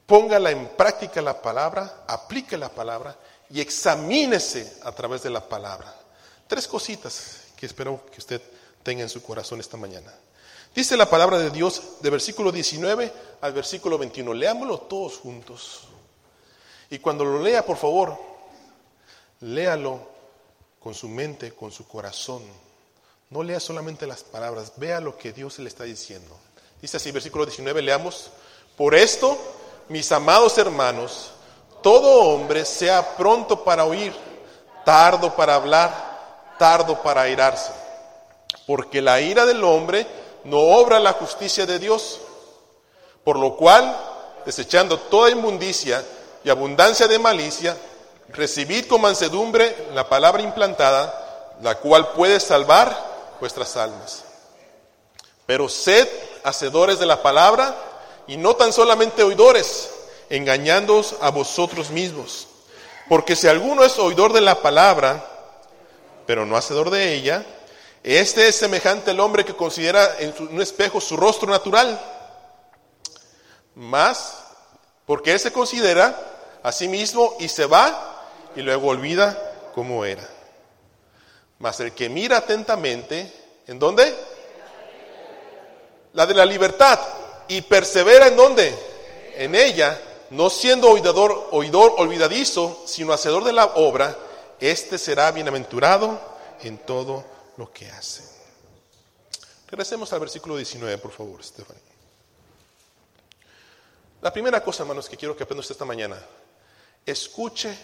póngala 0.06 0.52
en 0.52 0.68
práctica 0.76 1.22
la 1.22 1.42
palabra, 1.42 2.04
aplique 2.06 2.58
la 2.58 2.68
palabra 2.68 3.18
y 3.50 3.62
examínese 3.62 4.80
a 4.84 4.92
través 4.92 5.24
de 5.24 5.30
la 5.30 5.48
palabra. 5.48 5.96
Tres 6.48 6.68
cositas 6.68 7.44
que 7.56 7.66
espero 7.66 8.06
que 8.12 8.20
usted 8.20 8.42
tenga 8.84 9.04
en 9.04 9.10
su 9.10 9.24
corazón 9.24 9.62
esta 9.62 9.78
mañana. 9.78 10.14
Dice 10.76 10.98
la 10.98 11.10
palabra 11.10 11.38
de 11.40 11.52
Dios 11.52 12.02
de 12.02 12.10
versículo 12.10 12.52
19 12.52 13.12
al 13.40 13.54
versículo 13.54 13.98
21. 13.98 14.34
Leámoslo 14.34 14.80
todos 14.80 15.16
juntos. 15.18 15.84
Y 16.90 17.00
cuando 17.00 17.24
lo 17.24 17.42
lea, 17.42 17.66
por 17.66 17.78
favor, 17.78 18.18
léalo 19.40 20.02
con 20.78 20.94
su 20.94 21.08
mente, 21.08 21.54
con 21.54 21.72
su 21.72 21.88
corazón. 21.88 22.44
No 23.30 23.42
lea 23.42 23.62
solamente 23.62 24.06
las 24.06 24.24
palabras, 24.24 24.74
vea 24.76 25.00
lo 25.00 25.18
que 25.18 25.32
Dios 25.32 25.60
le 25.60 25.70
está 25.70 25.86
diciendo. 25.86 26.38
Dice 26.82 26.98
así, 26.98 27.10
versículo 27.12 27.46
19, 27.46 27.82
leamos. 27.82 28.30
Por 28.76 28.96
esto, 28.96 29.38
mis 29.88 30.12
amados 30.12 30.58
hermanos, 30.58 31.32
todo 31.82 32.26
hombre 32.26 32.66
sea 32.66 33.16
pronto 33.16 33.64
para 33.64 33.86
oír, 33.86 34.14
tardo 34.84 35.34
para 35.38 35.56
hablar, 35.56 36.56
tardo 36.60 37.02
para 37.02 37.22
airarse. 37.22 37.72
Porque 38.68 39.02
la 39.02 39.22
ira 39.22 39.46
del 39.46 39.64
hombre 39.64 40.25
no 40.46 40.60
obra 40.60 41.00
la 41.00 41.14
justicia 41.14 41.66
de 41.66 41.80
Dios. 41.80 42.20
Por 43.24 43.38
lo 43.38 43.56
cual, 43.56 43.96
desechando 44.46 45.00
toda 45.00 45.32
inmundicia 45.32 46.04
y 46.44 46.50
abundancia 46.50 47.08
de 47.08 47.20
malicia, 47.20 47.76
recibid 48.30 48.88
con 48.88 49.02
mansedumbre 49.02 49.88
la 49.94 50.08
palabra 50.08 50.42
implantada, 50.42 51.56
la 51.62 51.76
cual 51.76 52.12
puede 52.12 52.40
salvar 52.40 52.96
vuestras 53.40 53.76
almas. 53.76 54.24
Pero 55.46 55.70
sed 55.70 56.08
hacedores 56.44 57.00
de 57.00 57.06
la 57.06 57.22
palabra 57.22 57.76
y 58.28 58.38
no 58.38 58.56
tan 58.56 58.74
solamente 58.74 59.24
oidores, 59.24 59.90
engañándoos 60.30 61.16
a 61.22 61.30
vosotros 61.30 61.90
mismos. 61.90 62.48
Porque 63.10 63.36
si 63.36 63.48
alguno 63.48 63.84
es 63.84 63.98
oidor 64.00 64.34
de 64.34 64.42
la 64.42 64.62
palabra, 64.62 65.24
pero 66.26 66.46
no 66.46 66.58
hacedor 66.58 66.90
de 66.90 67.14
ella, 67.14 67.46
este 68.06 68.48
es 68.48 68.56
semejante 68.56 69.10
al 69.10 69.20
hombre 69.20 69.44
que 69.44 69.56
considera 69.56 70.18
en 70.20 70.32
un 70.52 70.62
espejo 70.62 71.02
su 71.02 71.18
rostro 71.18 71.50
natural. 71.50 72.00
Más, 73.74 74.44
porque 75.08 75.32
él 75.32 75.40
se 75.40 75.52
considera 75.52 76.16
a 76.62 76.72
sí 76.72 76.88
mismo 76.88 77.36
y 77.40 77.48
se 77.48 77.66
va 77.66 78.28
y 78.56 78.62
luego 78.62 78.90
olvida 78.90 79.72
cómo 79.74 80.06
era. 80.06 80.30
Mas 81.58 81.80
el 81.80 81.94
que 81.94 82.08
mira 82.08 82.38
atentamente, 82.38 83.34
¿en 83.66 83.80
dónde? 83.80 84.16
La 86.14 86.28
de 86.28 86.36
la 86.36 86.46
libertad. 86.46 87.00
Y 87.48 87.62
persevera 87.62 88.28
en 88.28 88.36
dónde? 88.36 88.78
En 89.36 89.56
ella, 89.56 90.00
no 90.30 90.52
siendo 90.52 90.92
oidor, 90.92 91.96
olvidadizo, 91.98 92.84
sino 92.86 93.14
hacedor 93.14 93.44
de 93.46 93.54
la 93.54 93.66
obra, 93.66 94.16
este 94.60 95.00
será 95.00 95.32
bienaventurado 95.32 96.20
en 96.62 96.78
todo 96.78 97.34
lo 97.58 97.72
que 97.72 97.90
hacen. 97.90 98.26
Regresemos 99.68 100.12
al 100.14 100.20
versículo 100.20 100.58
19, 100.58 100.98
por 100.98 101.12
favor, 101.12 101.44
Stephanie. 101.44 101.82
La 104.22 104.32
primera 104.32 104.64
cosa, 104.64 104.84
hermanos, 104.84 105.10
que 105.10 105.18
quiero 105.18 105.36
que 105.36 105.44
aprendan 105.44 105.66
esta 105.70 105.86
mañana, 105.86 106.20
escuche 107.06 107.78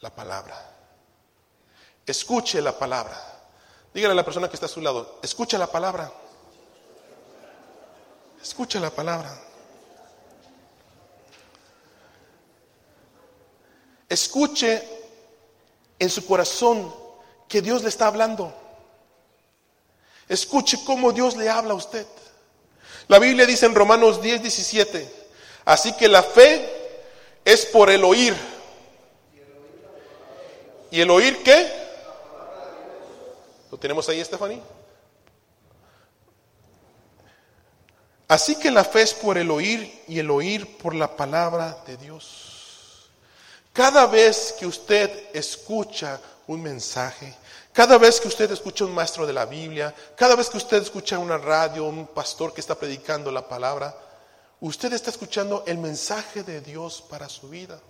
la 0.00 0.10
palabra. 0.10 0.72
Escuche 2.06 2.60
la 2.60 2.78
palabra. 2.78 3.18
Dígale 3.92 4.12
a 4.12 4.16
la 4.16 4.24
persona 4.24 4.48
que 4.48 4.56
está 4.56 4.66
a 4.66 4.68
su 4.68 4.80
lado, 4.80 5.18
escucha 5.22 5.58
la 5.58 5.66
palabra. 5.66 6.12
Escucha 8.42 8.78
la 8.80 8.90
palabra. 8.90 9.38
Escuche 14.08 14.82
en 15.98 16.10
su 16.10 16.26
corazón 16.26 16.94
que 17.48 17.62
Dios 17.62 17.82
le 17.82 17.88
está 17.88 18.06
hablando. 18.06 18.63
Escuche 20.28 20.78
cómo 20.84 21.12
Dios 21.12 21.36
le 21.36 21.48
habla 21.48 21.72
a 21.72 21.76
usted. 21.76 22.06
La 23.08 23.18
Biblia 23.18 23.46
dice 23.46 23.66
en 23.66 23.74
Romanos 23.74 24.22
10, 24.22 24.42
17, 24.42 25.08
así 25.66 25.92
que 25.94 26.08
la 26.08 26.22
fe 26.22 26.68
es 27.44 27.66
por 27.66 27.90
el 27.90 28.02
oír. 28.04 28.34
¿Y 30.90 31.00
el 31.00 31.10
oír 31.10 31.42
qué? 31.42 31.70
¿Lo 33.70 33.78
tenemos 33.78 34.08
ahí, 34.08 34.24
Stephanie? 34.24 34.62
Así 38.28 38.56
que 38.56 38.70
la 38.70 38.84
fe 38.84 39.02
es 39.02 39.12
por 39.12 39.36
el 39.36 39.50
oír 39.50 40.02
y 40.08 40.18
el 40.18 40.30
oír 40.30 40.78
por 40.78 40.94
la 40.94 41.14
palabra 41.14 41.82
de 41.86 41.96
Dios. 41.96 43.10
Cada 43.72 44.06
vez 44.06 44.54
que 44.58 44.66
usted 44.66 45.10
escucha 45.34 46.20
un 46.46 46.62
mensaje, 46.62 47.34
cada 47.74 47.98
vez 47.98 48.20
que 48.20 48.28
usted 48.28 48.48
escucha 48.52 48.84
un 48.84 48.94
maestro 48.94 49.26
de 49.26 49.32
la 49.32 49.46
Biblia, 49.46 49.92
cada 50.14 50.36
vez 50.36 50.48
que 50.48 50.58
usted 50.58 50.80
escucha 50.80 51.18
una 51.18 51.36
radio, 51.36 51.86
un 51.86 52.06
pastor 52.06 52.54
que 52.54 52.60
está 52.60 52.76
predicando 52.76 53.32
la 53.32 53.48
palabra, 53.48 53.92
usted 54.60 54.92
está 54.92 55.10
escuchando 55.10 55.64
el 55.66 55.78
mensaje 55.78 56.44
de 56.44 56.60
Dios 56.60 57.02
para 57.10 57.28
su 57.28 57.48
vida. 57.48 57.80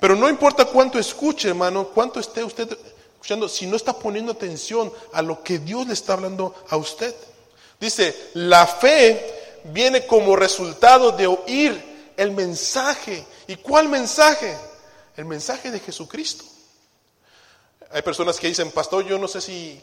Pero 0.00 0.16
no 0.16 0.26
importa 0.26 0.64
cuánto 0.64 0.98
escuche, 0.98 1.50
hermano, 1.50 1.88
cuánto 1.88 2.18
esté 2.18 2.42
usted 2.42 2.78
escuchando, 3.12 3.46
si 3.46 3.66
no 3.66 3.76
está 3.76 3.92
poniendo 3.92 4.32
atención 4.32 4.90
a 5.12 5.20
lo 5.20 5.42
que 5.42 5.58
Dios 5.58 5.86
le 5.86 5.92
está 5.92 6.14
hablando 6.14 6.54
a 6.70 6.78
usted. 6.78 7.14
Dice, 7.78 8.30
la 8.32 8.66
fe 8.66 9.60
viene 9.64 10.06
como 10.06 10.34
resultado 10.34 11.12
de 11.12 11.26
oír 11.26 12.12
el 12.16 12.30
mensaje. 12.30 13.22
¿Y 13.48 13.56
cuál 13.56 13.90
mensaje? 13.90 14.56
El 15.14 15.26
mensaje 15.26 15.70
de 15.70 15.78
Jesucristo. 15.78 16.49
Hay 17.90 18.02
personas 18.02 18.38
que 18.38 18.46
dicen, 18.46 18.70
pastor, 18.70 19.04
yo 19.04 19.18
no 19.18 19.26
sé 19.26 19.40
si 19.40 19.82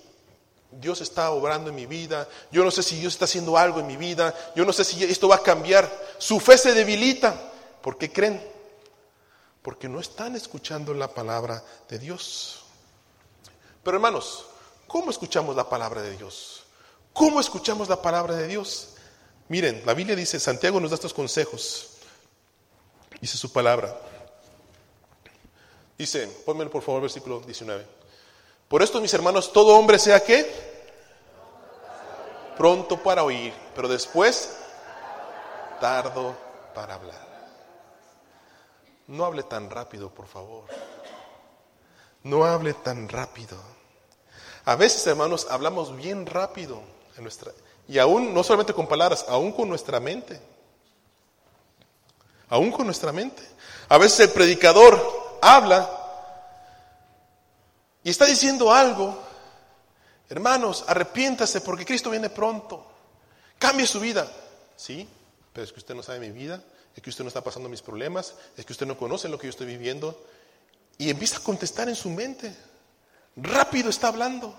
Dios 0.71 1.01
está 1.01 1.31
obrando 1.31 1.69
en 1.69 1.75
mi 1.75 1.85
vida, 1.85 2.27
yo 2.51 2.63
no 2.63 2.71
sé 2.71 2.83
si 2.83 2.97
Dios 2.97 3.13
está 3.13 3.25
haciendo 3.25 3.57
algo 3.57 3.79
en 3.79 3.87
mi 3.87 3.97
vida, 3.97 4.33
yo 4.55 4.65
no 4.65 4.73
sé 4.73 4.83
si 4.83 5.03
esto 5.03 5.27
va 5.27 5.37
a 5.37 5.43
cambiar. 5.43 5.89
Su 6.17 6.39
fe 6.39 6.57
se 6.57 6.73
debilita. 6.73 7.35
¿Por 7.81 7.97
qué 7.97 8.11
creen? 8.11 8.41
Porque 9.61 9.89
no 9.89 9.99
están 9.99 10.35
escuchando 10.35 10.93
la 10.93 11.09
palabra 11.09 11.63
de 11.89 11.99
Dios. 11.99 12.63
Pero 13.83 13.97
hermanos, 13.97 14.45
¿cómo 14.87 15.11
escuchamos 15.11 15.55
la 15.55 15.69
palabra 15.69 16.01
de 16.01 16.15
Dios? 16.15 16.63
¿Cómo 17.13 17.39
escuchamos 17.39 17.89
la 17.89 18.01
palabra 18.01 18.35
de 18.35 18.47
Dios? 18.47 18.89
Miren, 19.49 19.81
la 19.85 19.93
Biblia 19.93 20.15
dice, 20.15 20.39
Santiago 20.39 20.79
nos 20.79 20.91
da 20.91 20.95
estos 20.95 21.13
consejos. 21.13 21.89
Dice 23.19 23.37
su 23.37 23.51
palabra. 23.51 23.97
Dice, 25.97 26.27
ponme 26.45 26.65
por 26.67 26.83
favor 26.83 27.01
versículo 27.01 27.39
19. 27.39 27.96
Por 28.67 28.83
esto, 28.83 29.00
mis 29.00 29.13
hermanos, 29.13 29.53
todo 29.53 29.77
hombre 29.77 29.97
sea 29.97 30.24
que 30.24 30.67
pronto 32.57 33.01
para 33.01 33.24
oír, 33.24 33.53
pero 33.75 33.88
después 33.88 34.57
tardo 35.79 36.36
para 36.74 36.95
hablar. 36.95 37.27
No 39.07 39.25
hable 39.25 39.43
tan 39.43 39.69
rápido, 39.69 40.09
por 40.09 40.27
favor. 40.27 40.65
No 42.24 42.43
hable 42.43 42.74
tan 42.74 43.07
rápido. 43.07 43.57
A 44.65 44.75
veces, 44.75 45.07
hermanos, 45.07 45.47
hablamos 45.50 45.95
bien 45.95 46.25
rápido 46.25 46.81
en 47.15 47.24
nuestra 47.24 47.53
y 47.88 48.00
aún 48.00 48.33
no 48.33 48.43
solamente 48.43 48.74
con 48.74 48.88
palabras, 48.88 49.25
aún 49.29 49.53
con 49.53 49.69
nuestra 49.69 50.00
mente. 50.01 50.41
Aún 52.50 52.71
con 52.71 52.86
nuestra 52.86 53.13
mente. 53.13 53.43
A 53.88 53.97
veces 53.97 54.19
el 54.21 54.29
predicador 54.31 55.39
habla 55.41 55.89
y 58.07 58.09
está 58.09 58.23
diciendo 58.23 58.73
algo, 58.73 59.21
hermanos, 60.29 60.85
arrepiéntase 60.87 61.59
porque 61.59 61.85
Cristo 61.85 62.09
viene 62.09 62.29
pronto. 62.29 62.87
Cambie 63.59 63.85
su 63.85 63.99
vida. 63.99 64.31
Sí, 64.77 65.05
pero 65.51 65.65
es 65.65 65.73
que 65.73 65.79
usted 65.79 65.93
no 65.93 66.01
sabe 66.01 66.21
mi 66.21 66.31
vida, 66.31 66.63
es 66.95 67.03
que 67.03 67.09
usted 67.09 67.25
no 67.25 67.27
está 67.27 67.43
pasando 67.43 67.67
mis 67.67 67.81
problemas, 67.81 68.33
es 68.55 68.65
que 68.65 68.71
usted 68.71 68.85
no 68.85 68.97
conoce 68.97 69.27
lo 69.27 69.37
que 69.37 69.47
yo 69.47 69.49
estoy 69.49 69.67
viviendo. 69.67 70.25
Y 70.97 71.09
empieza 71.09 71.39
a 71.39 71.43
contestar 71.43 71.89
en 71.89 71.97
su 71.97 72.09
mente. 72.09 72.55
Rápido 73.35 73.89
está 73.89 74.07
hablando. 74.07 74.55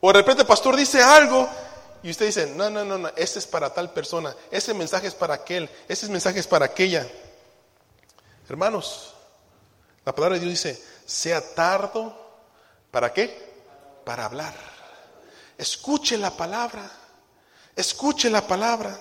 O 0.00 0.10
de 0.10 0.20
repente 0.20 0.40
el 0.40 0.48
pastor 0.48 0.74
dice 0.74 1.02
algo 1.02 1.46
y 2.02 2.08
usted 2.08 2.24
dice, 2.24 2.46
no, 2.46 2.70
no, 2.70 2.82
no, 2.82 2.96
no, 2.96 3.08
ese 3.14 3.40
es 3.40 3.46
para 3.46 3.74
tal 3.74 3.92
persona, 3.92 4.34
ese 4.50 4.72
mensaje 4.72 5.08
es 5.08 5.14
para 5.14 5.34
aquel, 5.34 5.68
ese 5.86 6.08
mensaje 6.08 6.40
es 6.40 6.46
para 6.46 6.64
aquella. 6.64 7.06
Hermanos, 8.48 9.12
la 10.06 10.14
palabra 10.14 10.38
de 10.38 10.46
Dios 10.46 10.52
dice, 10.62 10.82
sea 11.04 11.42
tardo 11.54 12.23
¿Para 12.94 13.12
qué? 13.12 13.26
Para 14.04 14.26
hablar. 14.26 14.54
Escuche 15.58 16.16
la 16.16 16.30
palabra. 16.30 16.88
Escuche 17.74 18.30
la 18.30 18.46
palabra. 18.46 18.96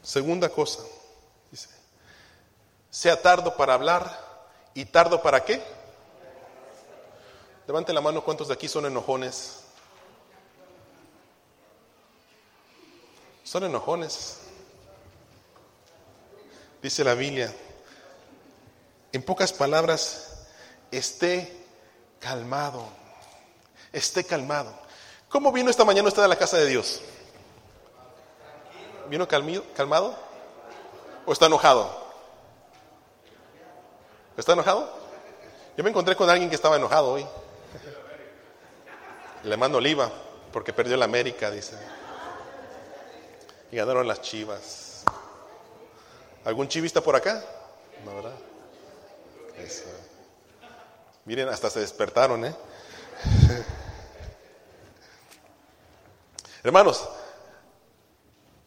Segunda 0.00 0.48
cosa, 0.48 0.84
dice, 1.50 1.70
sea 2.88 3.20
tardo 3.20 3.56
para 3.56 3.74
hablar 3.74 4.46
y 4.74 4.84
tardo 4.84 5.20
para 5.20 5.44
qué. 5.44 5.60
Levante 7.66 7.92
la 7.92 8.00
mano, 8.00 8.22
¿cuántos 8.22 8.46
de 8.46 8.54
aquí 8.54 8.68
son 8.68 8.86
enojones? 8.86 9.64
Son 13.42 13.64
enojones. 13.64 14.38
Dice 16.80 17.02
la 17.02 17.14
Biblia, 17.14 17.52
en 19.10 19.22
pocas 19.24 19.52
palabras, 19.52 20.33
esté 20.96 21.64
calmado, 22.20 22.86
esté 23.92 24.24
calmado. 24.24 24.72
¿Cómo 25.28 25.52
vino 25.52 25.70
esta 25.70 25.84
mañana 25.84 26.08
usted 26.08 26.22
a 26.22 26.28
la 26.28 26.36
casa 26.36 26.56
de 26.56 26.66
Dios? 26.66 27.00
¿Vino 29.08 29.26
calmado? 29.28 30.16
¿O 31.26 31.32
está 31.32 31.46
enojado? 31.46 32.04
¿Está 34.36 34.52
enojado? 34.52 34.90
Yo 35.76 35.84
me 35.84 35.90
encontré 35.90 36.16
con 36.16 36.30
alguien 36.30 36.48
que 36.48 36.56
estaba 36.56 36.76
enojado 36.76 37.12
hoy. 37.12 37.26
Le 39.42 39.56
mando 39.56 39.78
oliva 39.78 40.10
porque 40.52 40.72
perdió 40.72 40.96
la 40.96 41.04
América, 41.04 41.50
dice. 41.50 41.76
Y 43.70 43.76
ganaron 43.76 44.06
las 44.06 44.22
chivas. 44.22 45.04
¿Algún 46.44 46.68
chivista 46.68 47.00
por 47.00 47.16
acá? 47.16 47.42
No, 48.04 48.14
¿verdad? 48.14 48.34
Miren, 51.24 51.48
hasta 51.48 51.70
se 51.70 51.80
despertaron, 51.80 52.44
¿eh? 52.44 52.54
Hermanos, 56.62 57.08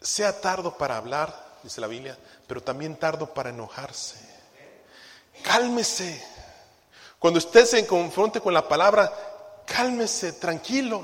sea 0.02 0.40
tardo 0.42 0.78
para 0.78 0.98
hablar, 0.98 1.60
dice 1.62 1.82
la 1.82 1.88
Biblia, 1.88 2.18
pero 2.48 2.62
también 2.62 2.96
tardo 2.96 3.34
para 3.34 3.50
enojarse. 3.50 4.18
Cálmese. 5.44 6.24
Cuando 7.20 7.38
usted 7.38 7.66
se 7.66 7.86
confronte 7.86 8.42
con 8.42 8.54
la 8.54 8.68
palabra, 8.68 9.12
cálmese, 9.66 10.34
tranquilo. 10.34 11.04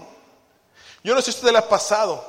Yo 1.03 1.13
no 1.13 1.22
sé 1.22 1.31
si 1.31 1.38
usted 1.38 1.51
le 1.51 1.57
ha 1.60 1.69
pasado, 1.69 2.24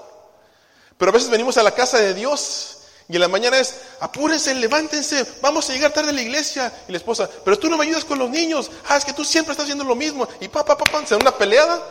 pero 0.98 1.10
a 1.10 1.14
veces 1.14 1.30
venimos 1.30 1.56
a 1.56 1.62
la 1.62 1.70
casa 1.70 1.98
de 1.98 2.12
Dios 2.12 2.83
y 3.08 3.16
en 3.16 3.20
la 3.20 3.28
mañana 3.28 3.58
es, 3.58 3.80
apúrense, 4.00 4.54
levántense, 4.54 5.26
vamos 5.42 5.68
a 5.68 5.74
llegar 5.74 5.92
tarde 5.92 6.10
a 6.10 6.12
la 6.12 6.22
iglesia. 6.22 6.72
Y 6.88 6.92
la 6.92 6.98
esposa, 6.98 7.28
pero 7.44 7.58
tú 7.58 7.68
no 7.68 7.76
me 7.76 7.84
ayudas 7.84 8.04
con 8.04 8.18
los 8.18 8.30
niños. 8.30 8.70
Ah, 8.88 8.96
es 8.96 9.04
que 9.04 9.12
tú 9.12 9.24
siempre 9.24 9.52
estás 9.52 9.64
haciendo 9.64 9.84
lo 9.84 9.94
mismo. 9.94 10.26
Y 10.40 10.48
papá, 10.48 10.76
papá, 10.78 10.90
pa, 10.90 11.06
se 11.06 11.14
dan 11.14 11.22
una 11.22 11.36
peleada. 11.36 11.82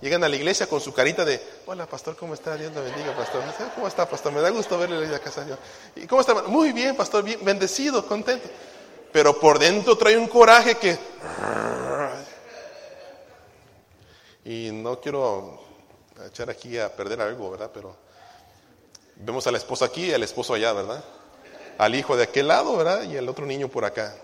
Llegan 0.00 0.24
a 0.24 0.28
la 0.28 0.36
iglesia 0.36 0.66
con 0.66 0.80
su 0.80 0.92
carita 0.92 1.24
de, 1.24 1.40
hola 1.66 1.86
pastor, 1.86 2.16
¿cómo 2.16 2.34
está? 2.34 2.56
Dios 2.56 2.72
lo 2.74 2.82
bendiga, 2.82 3.16
pastor. 3.16 3.42
¿Cómo 3.74 3.86
está, 3.86 4.08
pastor? 4.08 4.32
Me 4.32 4.40
da 4.40 4.50
gusto 4.50 4.76
verle 4.76 5.14
a 5.14 5.18
casa. 5.20 5.46
¿Y 5.94 6.06
cómo 6.06 6.20
está? 6.20 6.34
Muy 6.34 6.72
bien, 6.72 6.96
pastor, 6.96 7.22
bien, 7.22 7.38
bendecido, 7.42 8.04
contento. 8.04 8.48
Pero 9.12 9.38
por 9.38 9.58
dentro 9.58 9.96
trae 9.96 10.18
un 10.18 10.26
coraje 10.26 10.74
que... 10.74 10.98
Y 14.44 14.70
no 14.72 15.00
quiero 15.00 15.60
echar 16.26 16.50
aquí 16.50 16.76
a 16.78 16.94
perder 16.94 17.20
algo, 17.20 17.52
¿verdad? 17.52 17.70
Pero 17.72 17.96
Vemos 19.16 19.46
a 19.46 19.50
la 19.50 19.58
esposa 19.58 19.86
aquí 19.86 20.06
y 20.06 20.12
al 20.12 20.22
esposo 20.22 20.54
allá, 20.54 20.72
¿verdad? 20.72 21.02
Al 21.78 21.94
hijo 21.94 22.16
de 22.16 22.24
aquel 22.24 22.48
lado, 22.48 22.76
¿verdad? 22.76 23.02
Y 23.02 23.16
el 23.16 23.28
otro 23.28 23.46
niño 23.46 23.68
por 23.68 23.84
acá. 23.84 24.14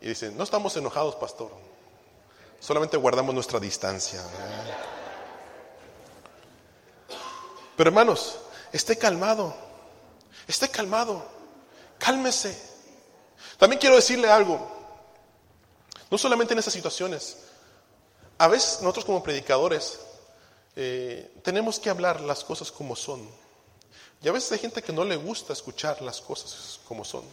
Y 0.00 0.08
dicen, 0.08 0.36
no 0.36 0.44
estamos 0.44 0.76
enojados, 0.76 1.16
pastor. 1.16 1.50
Solamente 2.60 2.96
guardamos 2.96 3.34
nuestra 3.34 3.58
distancia. 3.58 4.22
Pero 7.76 7.90
hermanos, 7.90 8.38
esté 8.72 8.96
calmado. 8.96 9.54
Esté 10.46 10.68
calmado. 10.68 11.24
Cálmese. 11.98 12.56
También 13.58 13.80
quiero 13.80 13.96
decirle 13.96 14.30
algo. 14.30 14.68
No 16.10 16.18
solamente 16.18 16.52
en 16.52 16.60
esas 16.60 16.72
situaciones. 16.72 17.38
A 18.38 18.46
veces 18.46 18.80
nosotros 18.80 19.04
como 19.04 19.22
predicadores 19.22 19.98
eh, 20.80 21.32
tenemos 21.42 21.80
que 21.80 21.90
hablar 21.90 22.20
las 22.20 22.44
cosas 22.44 22.70
como 22.70 22.94
son. 22.94 23.28
Y 24.22 24.28
a 24.28 24.32
veces 24.32 24.52
hay 24.52 24.60
gente 24.60 24.80
que 24.80 24.92
no 24.92 25.04
le 25.04 25.16
gusta 25.16 25.52
escuchar 25.52 26.00
las 26.02 26.20
cosas 26.20 26.78
como 26.86 27.04
son. 27.04 27.24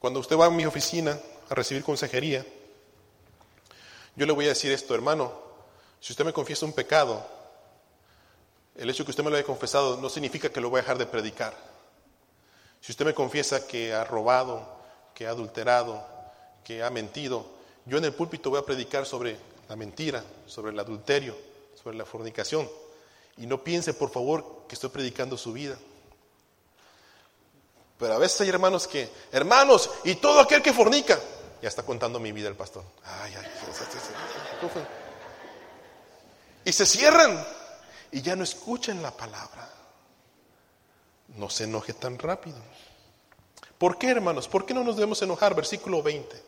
Cuando 0.00 0.18
usted 0.18 0.36
va 0.36 0.46
a 0.46 0.50
mi 0.50 0.66
oficina 0.66 1.16
a 1.48 1.54
recibir 1.54 1.84
consejería, 1.84 2.44
yo 4.16 4.26
le 4.26 4.32
voy 4.32 4.46
a 4.46 4.48
decir 4.48 4.72
esto, 4.72 4.92
hermano, 4.96 5.32
si 6.00 6.12
usted 6.12 6.24
me 6.24 6.32
confiesa 6.32 6.66
un 6.66 6.72
pecado, 6.72 7.24
el 8.74 8.90
hecho 8.90 9.04
de 9.04 9.06
que 9.06 9.10
usted 9.12 9.22
me 9.22 9.30
lo 9.30 9.36
haya 9.36 9.46
confesado 9.46 9.98
no 9.98 10.08
significa 10.08 10.50
que 10.50 10.60
lo 10.60 10.68
voy 10.68 10.80
a 10.80 10.82
dejar 10.82 10.98
de 10.98 11.06
predicar. 11.06 11.54
Si 12.80 12.90
usted 12.90 13.04
me 13.04 13.14
confiesa 13.14 13.68
que 13.68 13.94
ha 13.94 14.02
robado, 14.02 14.66
que 15.14 15.28
ha 15.28 15.30
adulterado, 15.30 16.04
que 16.64 16.82
ha 16.82 16.90
mentido, 16.90 17.46
yo 17.86 17.98
en 17.98 18.04
el 18.04 18.14
púlpito 18.14 18.50
voy 18.50 18.58
a 18.58 18.66
predicar 18.66 19.06
sobre 19.06 19.51
la 19.72 19.76
mentira, 19.76 20.22
sobre 20.46 20.70
el 20.70 20.78
adulterio, 20.78 21.34
sobre 21.82 21.96
la 21.96 22.04
fornicación. 22.04 22.68
Y 23.38 23.46
no 23.46 23.64
piense, 23.64 23.94
por 23.94 24.10
favor, 24.10 24.66
que 24.68 24.74
estoy 24.74 24.90
predicando 24.90 25.38
su 25.38 25.54
vida. 25.54 25.78
Pero 27.98 28.12
a 28.12 28.18
veces 28.18 28.38
hay 28.42 28.50
hermanos 28.50 28.86
que, 28.86 29.08
hermanos, 29.30 29.88
y 30.04 30.16
todo 30.16 30.40
aquel 30.40 30.60
que 30.60 30.74
fornica, 30.74 31.18
ya 31.62 31.70
está 31.70 31.84
contando 31.84 32.20
mi 32.20 32.32
vida 32.32 32.50
el 32.50 32.54
pastor. 32.54 32.84
Ay, 33.02 33.32
ay, 33.34 33.46
y 36.66 36.72
se 36.72 36.84
cierran 36.84 37.42
y 38.10 38.20
ya 38.20 38.36
no 38.36 38.44
escuchan 38.44 39.00
la 39.00 39.16
palabra. 39.16 39.70
No 41.28 41.48
se 41.48 41.64
enoje 41.64 41.94
tan 41.94 42.18
rápido. 42.18 42.58
¿Por 43.78 43.96
qué, 43.96 44.10
hermanos? 44.10 44.48
¿Por 44.48 44.66
qué 44.66 44.74
no 44.74 44.84
nos 44.84 44.96
debemos 44.96 45.22
enojar? 45.22 45.54
Versículo 45.54 46.02
20. 46.02 46.42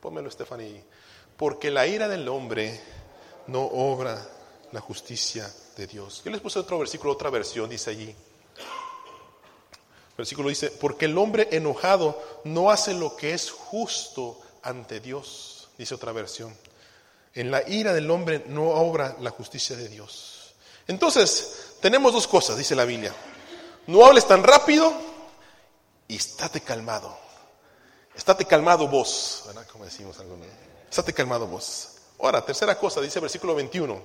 Pónmelo, 0.00 0.30
Stephanie 0.30 0.84
porque 1.36 1.70
la 1.70 1.86
ira 1.86 2.08
del 2.08 2.28
hombre 2.28 2.80
no 3.46 3.62
obra 3.62 4.26
la 4.72 4.80
justicia 4.80 5.50
de 5.76 5.86
Dios. 5.86 6.22
Yo 6.24 6.30
les 6.30 6.40
puse 6.40 6.58
otro 6.58 6.78
versículo, 6.78 7.12
otra 7.12 7.30
versión, 7.30 7.68
dice 7.68 7.90
allí. 7.90 8.14
Versículo 10.16 10.48
dice, 10.48 10.70
porque 10.70 11.04
el 11.04 11.18
hombre 11.18 11.48
enojado 11.52 12.40
no 12.44 12.70
hace 12.70 12.94
lo 12.94 13.16
que 13.16 13.34
es 13.34 13.50
justo 13.50 14.40
ante 14.62 15.00
Dios, 15.00 15.68
dice 15.76 15.94
otra 15.94 16.12
versión. 16.12 16.56
En 17.34 17.50
la 17.50 17.68
ira 17.68 17.92
del 17.92 18.10
hombre 18.10 18.44
no 18.46 18.70
obra 18.70 19.16
la 19.20 19.30
justicia 19.30 19.76
de 19.76 19.88
Dios. 19.88 20.54
Entonces, 20.88 21.76
tenemos 21.80 22.14
dos 22.14 22.26
cosas, 22.26 22.56
dice 22.56 22.74
la 22.74 22.86
Biblia. 22.86 23.14
No 23.88 24.06
hables 24.06 24.26
tan 24.26 24.42
rápido 24.42 24.92
y 26.08 26.16
estate 26.16 26.62
calmado. 26.62 27.16
Estate 28.14 28.46
calmado 28.46 28.88
vos, 28.88 29.44
¿verdad? 29.46 29.66
Como 29.70 29.84
decimos 29.84 30.18
algunos. 30.18 30.46
Estate 30.96 31.12
calmado 31.12 31.46
vos. 31.46 31.90
Ahora, 32.18 32.42
tercera 32.42 32.74
cosa, 32.78 33.02
dice 33.02 33.18
el 33.18 33.24
versículo 33.24 33.54
21. 33.54 34.00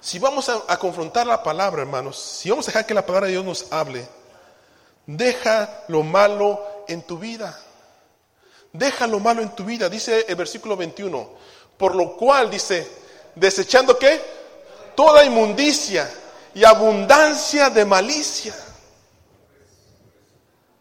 Si 0.00 0.18
vamos 0.18 0.48
a, 0.48 0.78
confrontar 0.78 1.26
la 1.26 1.42
palabra, 1.42 1.82
hermanos, 1.82 2.18
si 2.18 2.48
vamos 2.48 2.66
a 2.66 2.70
dejar 2.70 2.86
que 2.86 2.94
la 2.94 3.04
palabra 3.04 3.26
de 3.26 3.34
Dios 3.34 3.44
nos 3.44 3.70
hable, 3.70 4.08
deja 5.04 5.84
lo 5.88 6.02
malo 6.02 6.64
en 6.88 7.02
tu 7.02 7.18
vida. 7.18 7.60
Deja 8.72 9.06
lo 9.06 9.20
malo 9.20 9.42
en 9.42 9.54
tu 9.54 9.64
vida, 9.64 9.90
dice 9.90 10.24
el 10.26 10.36
versículo 10.36 10.78
21. 10.78 11.28
Por 11.76 11.94
lo 11.94 12.16
cual 12.16 12.48
dice, 12.48 12.90
desechando 13.34 13.98
qué? 13.98 14.18
Toda 14.96 15.26
inmundicia 15.26 16.10
y 16.54 16.64
abundancia 16.64 17.68
de 17.68 17.84
malicia. 17.84 18.54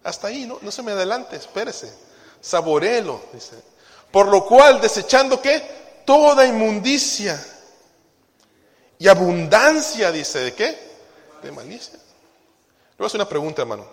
Hasta 0.06 0.28
ahí, 0.28 0.46
no, 0.46 0.58
no 0.62 0.72
se 0.72 0.84
me 0.84 0.94
adelante, 0.94 1.36
espérese. 1.36 1.94
Saborelo, 2.40 3.22
dice. 3.34 3.69
Por 4.12 4.28
lo 4.28 4.46
cual, 4.46 4.82
desechando 4.82 5.42
qué? 5.42 6.02
Toda 6.06 6.46
inmundicia 6.46 7.44
y 8.98 9.08
abundancia, 9.08 10.12
dice, 10.12 10.40
¿de 10.40 10.54
qué? 10.54 10.78
De 11.44 11.52
malicia. 11.52 11.94
Le 11.94 12.98
voy 12.98 13.06
a 13.06 13.08
hacer 13.08 13.22
una 13.22 13.30
pregunta, 13.30 13.62
hermano. 13.62 13.86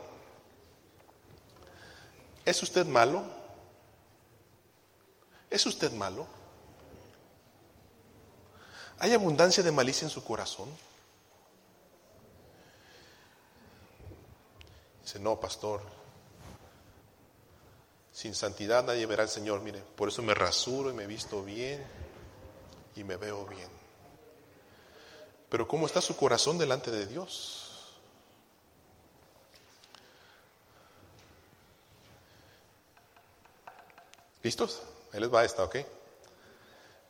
¿Es 2.45 2.63
usted 2.63 2.87
malo? 2.87 3.25
¿Es 5.51 5.67
usted 5.67 5.93
malo? 5.93 6.27
¿Hay 8.99 9.13
abundancia 9.13 9.63
de 9.63 9.73
malicia 9.73 10.07
en 10.07 10.11
su 10.11 10.25
corazón? 10.25 10.69
Dice, 15.03 15.19
no, 15.21 15.39
pastor, 15.39 15.83
sin 18.17 18.35
santidad 18.35 18.83
nadie 18.83 19.05
verá 19.05 19.25
al 19.25 19.29
Señor. 19.29 19.61
Mire, 19.61 19.83
por 19.95 20.09
eso 20.09 20.23
me 20.23 20.33
rasuro 20.33 20.89
y 20.91 20.95
me 20.95 21.07
visto 21.07 21.45
bien 21.45 21.85
y 22.95 23.05
me 23.05 23.19
veo 23.19 23.45
bien. 23.45 23.69
Pero 25.51 25.69
¿cómo 25.69 25.85
está 25.85 26.01
su 26.01 26.17
corazón 26.17 26.57
delante 26.57 26.91
de 26.91 27.05
Dios? 27.05 27.93
¿Listos? 34.43 34.81
Ahí 35.13 35.21
les 35.21 35.33
va 35.33 35.45
esta, 35.45 35.65
¿ok? 35.65 35.77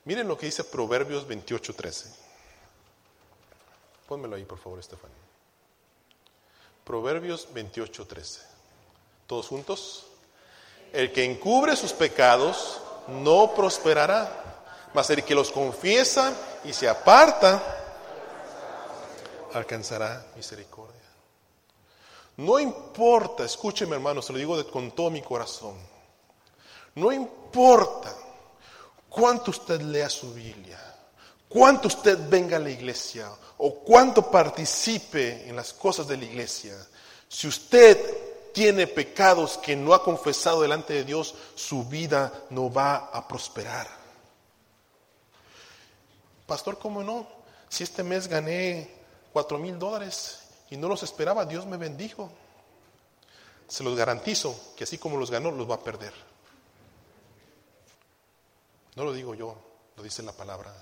Miren 0.07 0.27
lo 0.27 0.37
que 0.37 0.47
dice 0.47 0.65
Proverbios 0.65 1.29
28:13. 1.29 2.13
Pónmelo 4.09 4.35
ahí, 4.35 4.45
por 4.45 4.59
favor, 4.59 4.81
Estefan. 4.81 5.11
Proverbios 6.85 7.47
28, 7.55 8.09
13. 8.09 8.43
¿Todos 9.29 9.47
juntos? 9.47 10.07
El 10.97 11.13
que 11.13 11.25
encubre 11.25 11.77
sus 11.77 11.93
pecados 11.93 12.81
no 13.09 13.53
prosperará, 13.55 14.63
mas 14.95 15.11
el 15.11 15.23
que 15.25 15.35
los 15.35 15.53
confiesa 15.53 16.33
y 16.65 16.73
se 16.73 16.89
aparta 16.89 17.63
alcanzará 19.53 20.25
misericordia. 20.35 21.03
No 22.39 22.59
importa, 22.59 23.45
escúcheme 23.45 23.97
hermano, 23.97 24.23
se 24.23 24.33
lo 24.33 24.39
digo 24.39 24.67
con 24.71 24.91
todo 24.93 25.11
mi 25.11 25.21
corazón. 25.21 25.77
No 26.95 27.13
importa 27.13 28.17
cuánto 29.11 29.51
usted 29.51 29.83
lea 29.83 30.09
su 30.09 30.33
Biblia, 30.33 30.81
cuánto 31.47 31.89
usted 31.89 32.19
venga 32.27 32.57
a 32.57 32.61
la 32.61 32.71
iglesia 32.71 33.31
o 33.59 33.81
cuánto 33.81 34.31
participe 34.31 35.47
en 35.47 35.57
las 35.57 35.75
cosas 35.75 36.09
de 36.09 36.17
la 36.17 36.25
iglesia. 36.25 36.75
Si 37.29 37.47
usted 37.47 38.16
tiene 38.57 38.87
pecados 38.87 39.59
que 39.59 39.77
no 39.77 39.93
ha 39.93 40.03
confesado 40.03 40.63
delante 40.63 40.95
de 40.95 41.05
Dios, 41.05 41.35
su 41.55 41.85
vida 41.85 42.47
no 42.49 42.73
va 42.73 43.11
a 43.13 43.29
prosperar. 43.29 43.87
Pastor, 46.47 46.79
¿cómo 46.79 47.05
no? 47.05 47.29
Si 47.69 47.85
este 47.85 48.03
mes 48.03 48.29
gané 48.29 48.91
cuatro 49.31 49.59
mil 49.59 49.79
dólares 49.79 50.41
y 50.71 50.79
no 50.79 50.89
los 50.89 51.03
esperaba, 51.03 51.45
Dios 51.45 51.67
me 51.67 51.77
bendijo. 51.77 52.31
Se 53.69 53.85
los 53.85 53.95
garantizo 53.95 54.59
que 54.75 54.85
así 54.85 54.97
como 54.97 55.19
los 55.19 55.31
ganó, 55.31 55.51
los 55.51 55.71
va 55.71 55.75
a 55.75 55.85
perder. 55.85 56.15
No 58.95 59.05
lo 59.05 59.13
digo 59.13 59.35
yo, 59.35 59.55
lo 59.99 60.03
dice 60.03 60.23
la 60.23 60.33
palabra. 60.33 60.75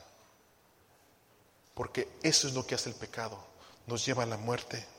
Porque 1.75 2.09
eso 2.23 2.47
es 2.47 2.55
lo 2.55 2.65
que 2.65 2.77
hace 2.77 2.89
el 2.89 2.95
pecado, 2.95 3.37
nos 3.89 4.07
lleva 4.07 4.23
a 4.23 4.27
la 4.27 4.37
muerte. 4.37 4.94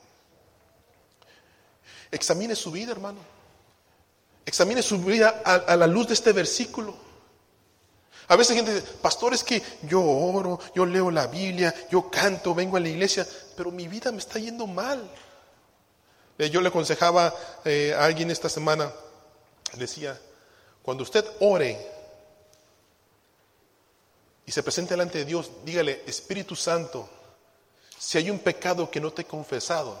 Examine 2.10 2.54
su 2.54 2.70
vida, 2.70 2.92
hermano. 2.92 3.18
Examine 4.44 4.82
su 4.82 4.98
vida 4.98 5.42
a, 5.44 5.76
la 5.76 5.86
luz 5.86 6.08
de 6.08 6.14
este 6.14 6.32
versículo. 6.32 6.94
A 8.28 8.36
veces 8.36 8.56
gente 8.56 8.74
dice, 8.74 8.86
pastor, 9.02 9.34
es 9.34 9.42
que 9.42 9.62
yo 9.82 10.02
oro, 10.02 10.58
yo 10.74 10.86
leo 10.86 11.10
la 11.10 11.26
Biblia, 11.26 11.74
yo 11.90 12.10
canto, 12.10 12.54
vengo 12.54 12.76
a 12.76 12.80
la 12.80 12.88
iglesia, 12.88 13.26
pero 13.56 13.70
mi 13.70 13.88
vida 13.88 14.10
me 14.12 14.18
está 14.18 14.38
yendo 14.38 14.66
mal. 14.66 15.08
Eh, 16.38 16.50
yo 16.50 16.60
le 16.60 16.68
aconsejaba 16.68 17.34
eh, 17.64 17.94
a 17.96 18.04
alguien 18.04 18.30
esta 18.30 18.48
semana, 18.48 18.92
decía, 19.74 20.18
cuando 20.82 21.02
usted 21.02 21.24
ore, 21.40 21.94
y 24.44 24.52
se 24.52 24.62
presente 24.62 24.94
delante 24.94 25.18
de 25.18 25.24
Dios, 25.24 25.50
dígale, 25.64 26.02
Espíritu 26.06 26.54
Santo, 26.54 27.08
si 27.98 28.18
hay 28.18 28.30
un 28.30 28.38
pecado 28.38 28.90
que 28.90 29.00
no 29.00 29.12
te 29.12 29.22
he 29.22 29.24
confesado, 29.24 30.00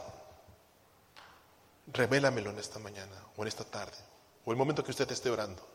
revélamelo 1.92 2.50
en 2.50 2.58
esta 2.58 2.78
mañana 2.78 3.16
o 3.36 3.42
en 3.42 3.48
esta 3.48 3.64
tarde 3.64 3.96
o 4.44 4.52
el 4.52 4.56
momento 4.56 4.82
que 4.82 4.92
usted 4.92 5.10
esté 5.10 5.28
orando. 5.28 5.66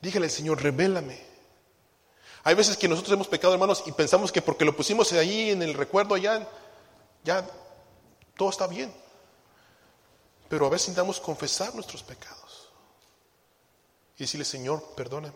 Dígale, 0.00 0.28
Señor, 0.28 0.62
revélame. 0.62 1.20
Hay 2.44 2.54
veces 2.54 2.76
que 2.76 2.88
nosotros 2.88 3.12
hemos 3.12 3.26
pecado, 3.26 3.52
hermanos, 3.52 3.82
y 3.86 3.92
pensamos 3.92 4.30
que 4.30 4.40
porque 4.40 4.64
lo 4.64 4.74
pusimos 4.74 5.12
ahí 5.12 5.50
en 5.50 5.62
el 5.62 5.74
recuerdo 5.74 6.14
allá, 6.14 6.46
ya 7.24 7.44
todo 8.36 8.50
está 8.50 8.66
bien. 8.66 8.92
Pero 10.48 10.66
a 10.66 10.70
veces 10.70 10.88
intentamos 10.88 11.20
confesar 11.20 11.74
nuestros 11.74 12.02
pecados 12.02 12.70
y 14.16 14.20
decirle, 14.20 14.44
Señor, 14.44 14.82
perdóname. 14.96 15.34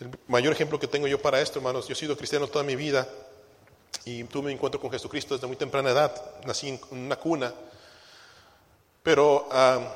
El 0.00 0.10
mayor 0.28 0.52
ejemplo 0.52 0.78
que 0.78 0.86
tengo 0.86 1.06
yo 1.06 1.20
para 1.20 1.40
esto, 1.40 1.58
hermanos, 1.58 1.86
yo 1.86 1.92
he 1.92 1.96
sido 1.96 2.16
cristiano 2.16 2.46
toda 2.46 2.64
mi 2.64 2.76
vida 2.76 3.06
y 4.04 4.24
tuve 4.24 4.46
un 4.46 4.50
encuentro 4.52 4.80
con 4.80 4.90
Jesucristo 4.90 5.34
desde 5.34 5.46
muy 5.46 5.56
temprana 5.56 5.90
edad. 5.90 6.40
Nací 6.44 6.68
en 6.68 6.80
una 6.90 7.16
cuna, 7.16 7.52
pero 9.02 9.48
ah, 9.50 9.94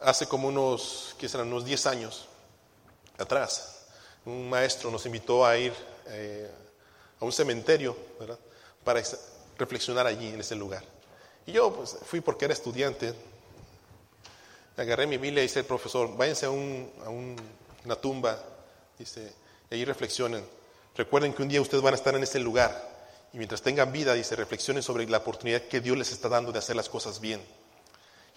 hace 0.00 0.26
como 0.26 0.48
unos, 0.48 1.14
¿qué 1.18 1.28
serán? 1.28 1.48
Unos 1.48 1.64
10 1.64 1.86
años 1.86 2.28
atrás, 3.18 3.86
un 4.24 4.48
maestro 4.48 4.90
nos 4.90 5.04
invitó 5.06 5.46
a 5.46 5.56
ir 5.56 5.72
eh, 6.06 6.50
a 7.20 7.24
un 7.24 7.32
cementerio 7.32 7.96
para 8.84 9.02
reflexionar 9.58 10.06
allí, 10.06 10.28
en 10.28 10.40
ese 10.40 10.56
lugar. 10.56 10.82
Y 11.46 11.52
yo 11.52 11.72
pues, 11.72 11.96
fui 12.04 12.20
porque 12.20 12.46
era 12.46 12.54
estudiante. 12.54 13.14
Agarré 14.76 15.06
mi 15.06 15.18
Biblia 15.18 15.42
y 15.42 15.46
dice 15.46 15.60
el 15.60 15.66
profesor, 15.66 16.16
váyanse 16.16 16.46
a, 16.46 16.50
una 16.50 17.96
tumba 18.00 18.42
Dice, 18.98 19.32
y 19.70 19.74
ahí 19.74 19.84
reflexionen. 19.84 20.44
Recuerden 20.94 21.32
que 21.32 21.42
un 21.42 21.48
día 21.48 21.60
ustedes 21.62 21.82
van 21.82 21.94
a 21.94 21.96
estar 21.96 22.14
en 22.14 22.22
ese 22.22 22.38
lugar 22.38 22.90
y 23.32 23.38
mientras 23.38 23.62
tengan 23.62 23.90
vida, 23.92 24.12
dice, 24.12 24.36
reflexionen 24.36 24.82
sobre 24.82 25.08
la 25.08 25.18
oportunidad 25.18 25.62
que 25.62 25.80
Dios 25.80 25.96
les 25.96 26.12
está 26.12 26.28
dando 26.28 26.52
de 26.52 26.58
hacer 26.58 26.76
las 26.76 26.88
cosas 26.88 27.20
bien. 27.20 27.40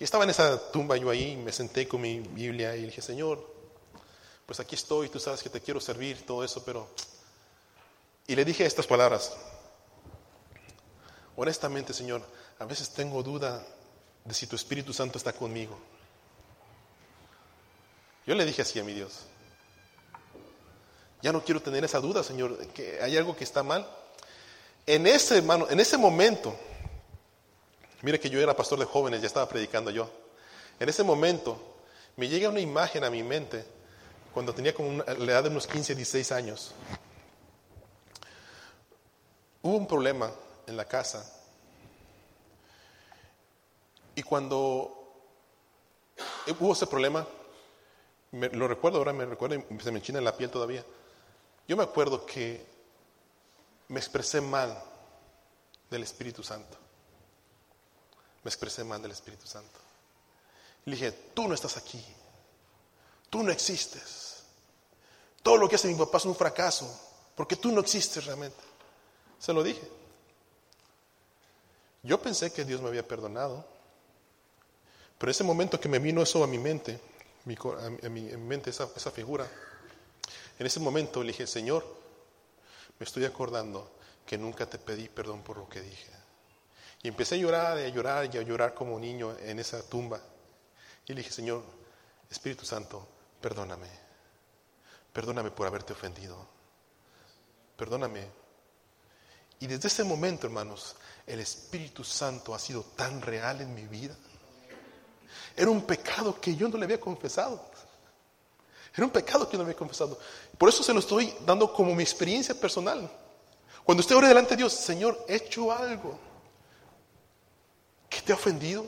Estaba 0.03 0.25
en 0.25 0.31
esa 0.31 0.59
tumba 0.69 0.97
yo 0.97 1.09
ahí, 1.09 1.37
me 1.37 1.53
senté 1.53 1.87
con 1.87 2.01
mi 2.01 2.19
Biblia 2.19 2.75
y 2.75 2.83
dije, 2.83 3.01
Señor, 3.01 3.49
pues 4.45 4.59
aquí 4.59 4.75
estoy, 4.75 5.07
tú 5.07 5.17
sabes 5.17 5.41
que 5.41 5.49
te 5.49 5.61
quiero 5.61 5.79
servir, 5.79 6.25
todo 6.25 6.43
eso, 6.43 6.61
pero... 6.65 6.89
Y 8.27 8.35
le 8.35 8.43
dije 8.43 8.65
estas 8.65 8.85
palabras, 8.85 9.33
honestamente, 11.37 11.93
Señor, 11.93 12.21
a 12.59 12.65
veces 12.65 12.89
tengo 12.89 13.23
duda 13.23 13.65
de 14.25 14.33
si 14.33 14.45
tu 14.45 14.57
Espíritu 14.57 14.91
Santo 14.91 15.17
está 15.17 15.31
conmigo. 15.31 15.79
Yo 18.27 18.35
le 18.35 18.43
dije 18.43 18.61
así 18.61 18.79
a 18.79 18.83
mi 18.83 18.93
Dios. 18.93 19.21
Ya 21.21 21.31
no 21.31 21.45
quiero 21.45 21.61
tener 21.61 21.85
esa 21.85 22.01
duda, 22.01 22.23
Señor, 22.23 22.57
que 22.73 23.01
hay 23.01 23.15
algo 23.15 23.37
que 23.37 23.45
está 23.45 23.63
mal. 23.63 23.89
En 24.85 25.07
ese, 25.07 25.37
hermano, 25.37 25.69
en 25.69 25.79
ese 25.79 25.97
momento, 25.97 26.53
mire 28.03 28.19
que 28.19 28.29
yo 28.29 28.39
era 28.39 28.55
pastor 28.55 28.77
de 28.77 28.85
jóvenes, 28.85 29.21
ya 29.21 29.27
estaba 29.27 29.49
predicando 29.49 29.89
yo. 29.89 30.09
En 30.79 30.87
ese 30.87 31.03
momento 31.03 31.57
me 32.15 32.27
llega 32.27 32.49
una 32.49 32.59
imagen 32.59 33.03
a 33.03 33.09
mi 33.09 33.23
mente 33.23 33.65
cuando 34.33 34.53
tenía 34.53 34.73
como 34.73 35.03
la 35.03 35.31
edad 35.31 35.43
de 35.43 35.49
unos 35.49 35.65
15, 35.65 35.95
16 35.95 36.31
años. 36.31 36.73
Hubo 39.61 39.77
un 39.77 39.87
problema 39.87 40.31
en 40.67 40.75
la 40.75 40.85
casa. 40.85 41.41
Y 44.15 44.21
cuando 44.21 45.23
hubo 46.59 46.73
ese 46.73 46.87
problema, 46.87 47.25
lo 48.31 48.67
recuerdo 48.67 48.97
ahora, 48.97 49.13
me 49.13 49.25
recuerdo, 49.25 49.63
se 49.81 49.91
me 49.91 49.99
enchina 49.99 50.19
la 50.19 50.35
piel 50.35 50.49
todavía. 50.49 50.83
Yo 51.67 51.77
me 51.77 51.83
acuerdo 51.83 52.25
que 52.25 52.65
me 53.87 53.99
expresé 53.99 54.41
mal 54.41 54.77
del 55.89 56.03
Espíritu 56.03 56.43
Santo. 56.43 56.82
Me 58.43 58.49
expresé 58.49 58.83
mal 58.83 59.01
del 59.01 59.11
Espíritu 59.11 59.47
Santo. 59.47 59.79
Le 60.85 60.95
dije, 60.95 61.11
tú 61.33 61.47
no 61.47 61.53
estás 61.53 61.77
aquí. 61.77 62.03
Tú 63.29 63.41
no 63.43 63.51
existes. 63.51 64.43
Todo 65.41 65.57
lo 65.57 65.67
que 65.67 65.75
hace 65.75 65.87
mi 65.87 65.95
papá 65.95 66.17
es 66.17 66.25
un 66.25 66.35
fracaso, 66.35 66.87
porque 67.35 67.55
tú 67.55 67.71
no 67.71 67.81
existes 67.81 68.25
realmente. 68.25 68.61
Se 69.39 69.53
lo 69.53 69.63
dije. 69.63 69.87
Yo 72.03 72.21
pensé 72.21 72.51
que 72.51 72.65
Dios 72.65 72.81
me 72.81 72.89
había 72.89 73.07
perdonado, 73.07 73.65
pero 75.17 75.31
ese 75.31 75.43
momento 75.43 75.79
que 75.79 75.87
me 75.87 75.99
vino 75.99 76.21
eso 76.21 76.43
a 76.43 76.47
mi 76.47 76.59
mente, 76.59 76.99
a 78.03 78.09
mi, 78.09 78.21
mente 78.21 78.69
esa 78.69 78.87
figura, 79.11 79.49
en 80.59 80.65
ese 80.65 80.79
momento 80.79 81.21
le 81.21 81.31
dije, 81.31 81.47
Señor, 81.47 81.85
me 82.99 83.05
estoy 83.05 83.25
acordando 83.25 83.89
que 84.25 84.37
nunca 84.37 84.65
te 84.65 84.77
pedí 84.77 85.09
perdón 85.09 85.41
por 85.43 85.57
lo 85.57 85.67
que 85.67 85.81
dije. 85.81 86.22
Y 87.03 87.09
empecé 87.09 87.35
a 87.35 87.37
llorar 87.37 87.77
y 87.79 87.83
a 87.83 87.89
llorar 87.89 88.33
y 88.33 88.37
a 88.37 88.41
llorar 88.41 88.73
como 88.73 88.97
niño 88.97 89.35
en 89.39 89.59
esa 89.59 89.83
tumba. 89.83 90.21
Y 91.05 91.11
le 91.11 91.17
dije, 91.17 91.31
Señor, 91.31 91.61
Espíritu 92.31 92.65
Santo, 92.65 93.05
perdóname. 93.41 93.89
Perdóname 95.11 95.51
por 95.51 95.67
haberte 95.67 95.91
ofendido. 95.91 96.47
Perdóname. 97.75 98.25
Y 99.59 99.67
desde 99.67 99.89
ese 99.89 100.05
momento, 100.05 100.47
hermanos, 100.47 100.95
el 101.27 101.41
Espíritu 101.41 102.05
Santo 102.05 102.55
ha 102.55 102.59
sido 102.59 102.83
tan 102.95 103.21
real 103.21 103.59
en 103.59 103.75
mi 103.75 103.85
vida. 103.85 104.15
Era 105.57 105.69
un 105.69 105.85
pecado 105.85 106.39
que 106.39 106.55
yo 106.55 106.69
no 106.69 106.77
le 106.77 106.85
había 106.85 107.01
confesado. 107.01 107.69
Era 108.95 109.05
un 109.05 109.11
pecado 109.11 109.49
que 109.49 109.57
no 109.57 109.63
me 109.63 109.71
había 109.71 109.77
confesado. 109.77 110.17
Por 110.57 110.69
eso 110.69 110.81
se 110.81 110.93
lo 110.93 110.99
estoy 111.01 111.35
dando 111.45 111.73
como 111.73 111.93
mi 111.93 112.03
experiencia 112.03 112.55
personal. 112.55 113.11
Cuando 113.83 113.99
usted 113.99 114.15
ore 114.15 114.29
delante 114.29 114.51
de 114.51 114.57
Dios, 114.57 114.71
Señor, 114.71 115.25
he 115.27 115.35
hecho 115.35 115.69
algo 115.69 116.32
que 118.13 118.21
te 118.21 118.31
ha 118.31 118.35
ofendido. 118.35 118.85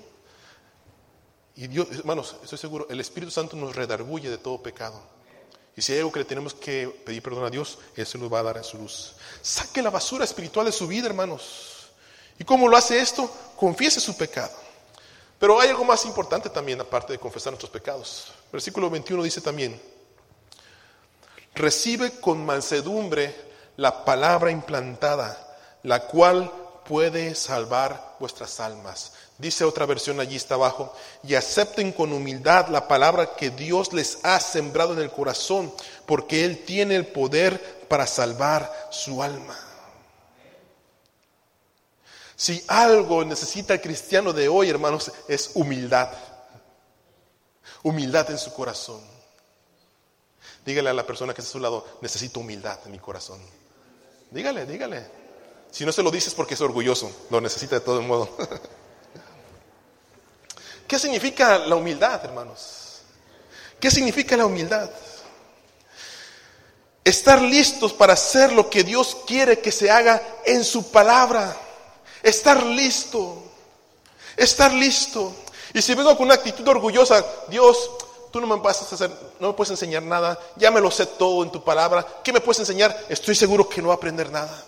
Y 1.56 1.68
Dios, 1.68 1.88
hermanos, 1.92 2.36
estoy 2.44 2.58
seguro, 2.58 2.88
el 2.90 3.00
Espíritu 3.00 3.32
Santo 3.32 3.56
nos 3.56 3.76
redarguye 3.76 4.30
de 4.30 4.38
todo 4.38 4.62
pecado. 4.62 5.02
Y 5.76 5.82
si 5.82 5.92
hay 5.92 6.00
algo 6.00 6.12
que 6.12 6.20
le 6.20 6.26
tenemos 6.26 6.54
que 6.54 6.88
pedir 7.06 7.22
perdón 7.22 7.46
a 7.46 7.50
Dios, 7.50 7.78
Él 7.96 8.06
se 8.06 8.18
nos 8.18 8.32
va 8.32 8.40
a 8.40 8.44
dar 8.44 8.58
en 8.58 8.64
su 8.64 8.78
luz. 8.78 9.16
Saque 9.42 9.82
la 9.82 9.90
basura 9.90 10.24
espiritual 10.24 10.66
de 10.66 10.72
su 10.72 10.88
vida, 10.88 11.08
hermanos. 11.08 11.88
¿Y 12.40 12.44
cómo 12.44 12.68
lo 12.68 12.78
hace 12.78 13.00
esto? 13.00 13.30
Confiese 13.56 14.00
su 14.00 14.16
pecado. 14.16 14.54
Pero 15.40 15.60
hay 15.60 15.70
algo 15.70 15.84
más 15.84 16.06
importante 16.06 16.50
también, 16.50 16.80
aparte 16.80 17.14
de 17.14 17.20
confesar 17.20 17.52
nuestros 17.52 17.72
pecados. 17.72 18.32
Versículo 18.52 18.90
21 18.90 19.24
dice 19.24 19.42
también, 19.42 19.82
recibe 21.54 22.20
con 22.20 22.46
mansedumbre 22.46 23.36
la 23.76 24.06
palabra 24.06 24.52
implantada, 24.52 25.58
la 25.84 26.08
cual 26.08 26.52
puede 26.86 27.36
salvar 27.36 28.16
vuestras 28.20 28.60
almas. 28.60 29.14
Dice 29.38 29.66
otra 29.66 29.86
versión 29.86 30.20
allí 30.20 30.36
está 30.36 30.56
abajo, 30.56 30.94
y 31.24 31.36
acepten 31.36 31.92
con 31.92 32.14
humildad 32.14 32.70
la 32.70 32.88
palabra 32.88 33.36
que 33.36 33.50
Dios 33.50 33.92
les 33.92 34.20
ha 34.24 34.40
sembrado 34.40 34.94
en 34.94 35.00
el 35.00 35.12
corazón, 35.12 35.74
porque 36.06 36.46
Él 36.46 36.64
tiene 36.64 36.96
el 36.96 37.08
poder 37.08 37.86
para 37.90 38.08
salvar 38.08 38.72
su 38.92 39.22
alma. 39.22 39.58
Si 42.38 42.64
algo 42.68 43.24
necesita 43.24 43.74
el 43.74 43.82
cristiano 43.82 44.34
de 44.34 44.48
hoy, 44.48 44.70
hermanos, 44.70 45.12
es 45.28 45.52
humildad. 45.54 46.10
Humildad 47.84 48.32
en 48.32 48.38
su 48.38 48.54
corazón. 48.54 49.02
Dígale 50.66 50.90
a 50.90 50.94
la 50.94 51.06
persona 51.06 51.34
que 51.34 51.42
está 51.42 51.50
a 51.50 51.54
su 51.54 51.60
lado, 51.60 51.86
necesito 52.02 52.40
humildad 52.40 52.80
en 52.86 52.92
mi 52.92 53.00
corazón. 53.00 53.40
Dígale, 54.32 54.66
dígale. 54.66 55.25
Si 55.76 55.86
no 55.86 55.92
se 55.92 56.02
lo 56.02 56.10
dices 56.10 56.34
porque 56.34 56.54
es 56.54 56.62
orgulloso, 56.62 57.12
lo 57.30 57.42
necesita 57.42 57.76
de 57.76 57.82
todo 57.82 58.02
modo. 58.02 58.30
¿Qué 60.88 60.98
significa 60.98 61.58
la 61.58 61.76
humildad, 61.76 62.24
hermanos? 62.24 63.02
¿Qué 63.78 63.92
significa 63.92 64.38
la 64.38 64.46
humildad? 64.46 64.90
Estar 67.04 67.42
listos 67.42 67.92
para 67.92 68.14
hacer 68.14 68.54
lo 68.54 68.70
que 68.70 68.86
Dios 68.86 69.18
quiere 69.28 69.60
que 69.60 69.74
se 69.74 69.92
haga 69.92 70.24
en 70.46 70.64
su 70.64 70.92
palabra. 70.92 71.54
Estar 72.24 72.64
listo. 72.64 73.44
Estar 74.38 74.72
listo. 74.72 75.36
Y 75.74 75.82
si 75.82 75.94
vengo 75.94 76.16
con 76.16 76.28
una 76.28 76.36
actitud 76.36 76.66
orgullosa, 76.70 77.22
Dios, 77.50 77.92
tú 78.32 78.40
no 78.40 78.48
me 78.48 78.56
vas 78.64 78.82
a 78.82 78.96
hacer, 78.96 79.12
no 79.42 79.50
me 79.50 79.54
puedes 79.54 79.72
enseñar 79.72 80.04
nada, 80.04 80.40
ya 80.56 80.72
me 80.72 80.80
lo 80.80 80.90
sé 80.90 81.06
todo 81.06 81.44
en 81.44 81.52
tu 81.52 81.62
palabra, 81.62 82.08
¿qué 82.24 82.32
me 82.32 82.40
puedes 82.40 82.60
enseñar? 82.60 82.98
Estoy 83.10 83.36
seguro 83.36 83.68
que 83.68 83.82
no 83.82 83.90
va 83.90 83.96
a 83.96 83.98
aprender 83.98 84.32
nada. 84.32 84.64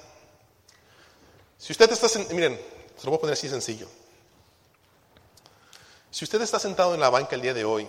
Si 1.57 1.73
usted 1.73 1.91
está, 1.91 2.07
miren, 2.33 2.59
se 2.97 3.05
lo 3.05 3.11
voy 3.11 3.17
a 3.17 3.21
poner 3.21 3.33
así 3.33 3.49
sencillo. 3.49 3.87
Si 6.11 6.23
usted 6.23 6.41
está 6.41 6.59
sentado 6.59 6.93
en 6.93 6.99
la 6.99 7.09
banca 7.09 7.35
el 7.35 7.41
día 7.41 7.53
de 7.53 7.65
hoy 7.65 7.87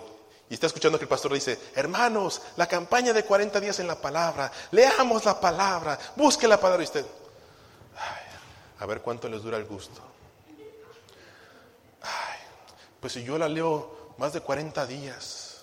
y 0.49 0.53
está 0.53 0.67
escuchando 0.67 0.97
que 0.97 1.05
el 1.05 1.09
pastor 1.09 1.33
dice, 1.33 1.59
hermanos, 1.75 2.41
la 2.57 2.67
campaña 2.67 3.13
de 3.13 3.23
40 3.23 3.59
días 3.59 3.79
en 3.79 3.87
la 3.87 3.99
palabra, 3.99 4.51
leamos 4.71 5.25
la 5.25 5.39
palabra, 5.39 5.97
busque 6.15 6.47
la 6.47 6.59
palabra 6.59 6.83
y 6.83 6.85
usted, 6.85 7.05
a 8.79 8.85
ver 8.85 9.01
cuánto 9.01 9.27
les 9.29 9.41
dura 9.41 9.57
el 9.57 9.65
gusto. 9.65 10.01
Pues 12.99 13.13
si 13.13 13.23
yo 13.23 13.37
la 13.37 13.47
leo 13.47 14.13
más 14.17 14.33
de 14.33 14.41
40 14.41 14.85
días, 14.85 15.61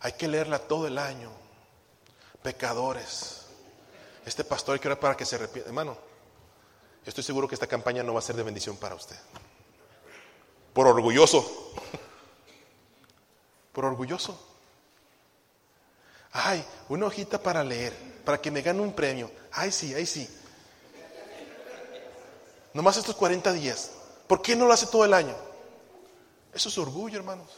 hay 0.00 0.12
que 0.12 0.28
leerla 0.28 0.58
todo 0.58 0.86
el 0.86 0.98
año. 0.98 1.30
Pecadores. 2.42 3.42
Este 4.24 4.44
pastor 4.44 4.74
hay 4.74 4.80
que 4.80 4.88
orar 4.88 5.00
para 5.00 5.16
que 5.16 5.24
se 5.24 5.36
arrepienta. 5.36 5.70
Hermano, 5.70 5.96
estoy 7.06 7.24
seguro 7.24 7.48
que 7.48 7.54
esta 7.54 7.66
campaña 7.66 8.02
no 8.02 8.12
va 8.12 8.18
a 8.18 8.22
ser 8.22 8.36
de 8.36 8.42
bendición 8.42 8.76
para 8.76 8.94
usted. 8.94 9.16
Por 10.72 10.86
orgulloso. 10.86 11.72
Por 13.72 13.84
orgulloso. 13.84 14.38
Ay, 16.32 16.62
una 16.88 17.06
hojita 17.06 17.42
para 17.42 17.64
leer, 17.64 17.94
para 18.24 18.40
que 18.40 18.50
me 18.50 18.60
gane 18.60 18.80
un 18.80 18.92
premio. 18.92 19.30
Ay, 19.52 19.72
sí, 19.72 19.94
ay, 19.94 20.04
sí. 20.04 20.28
Nomás 22.74 22.98
estos 22.98 23.16
40 23.16 23.52
días. 23.54 23.90
¿Por 24.26 24.42
qué 24.42 24.54
no 24.54 24.66
lo 24.66 24.74
hace 24.74 24.86
todo 24.86 25.04
el 25.04 25.14
año? 25.14 25.34
Eso 26.52 26.68
es 26.68 26.76
orgullo, 26.76 27.16
hermanos. 27.18 27.48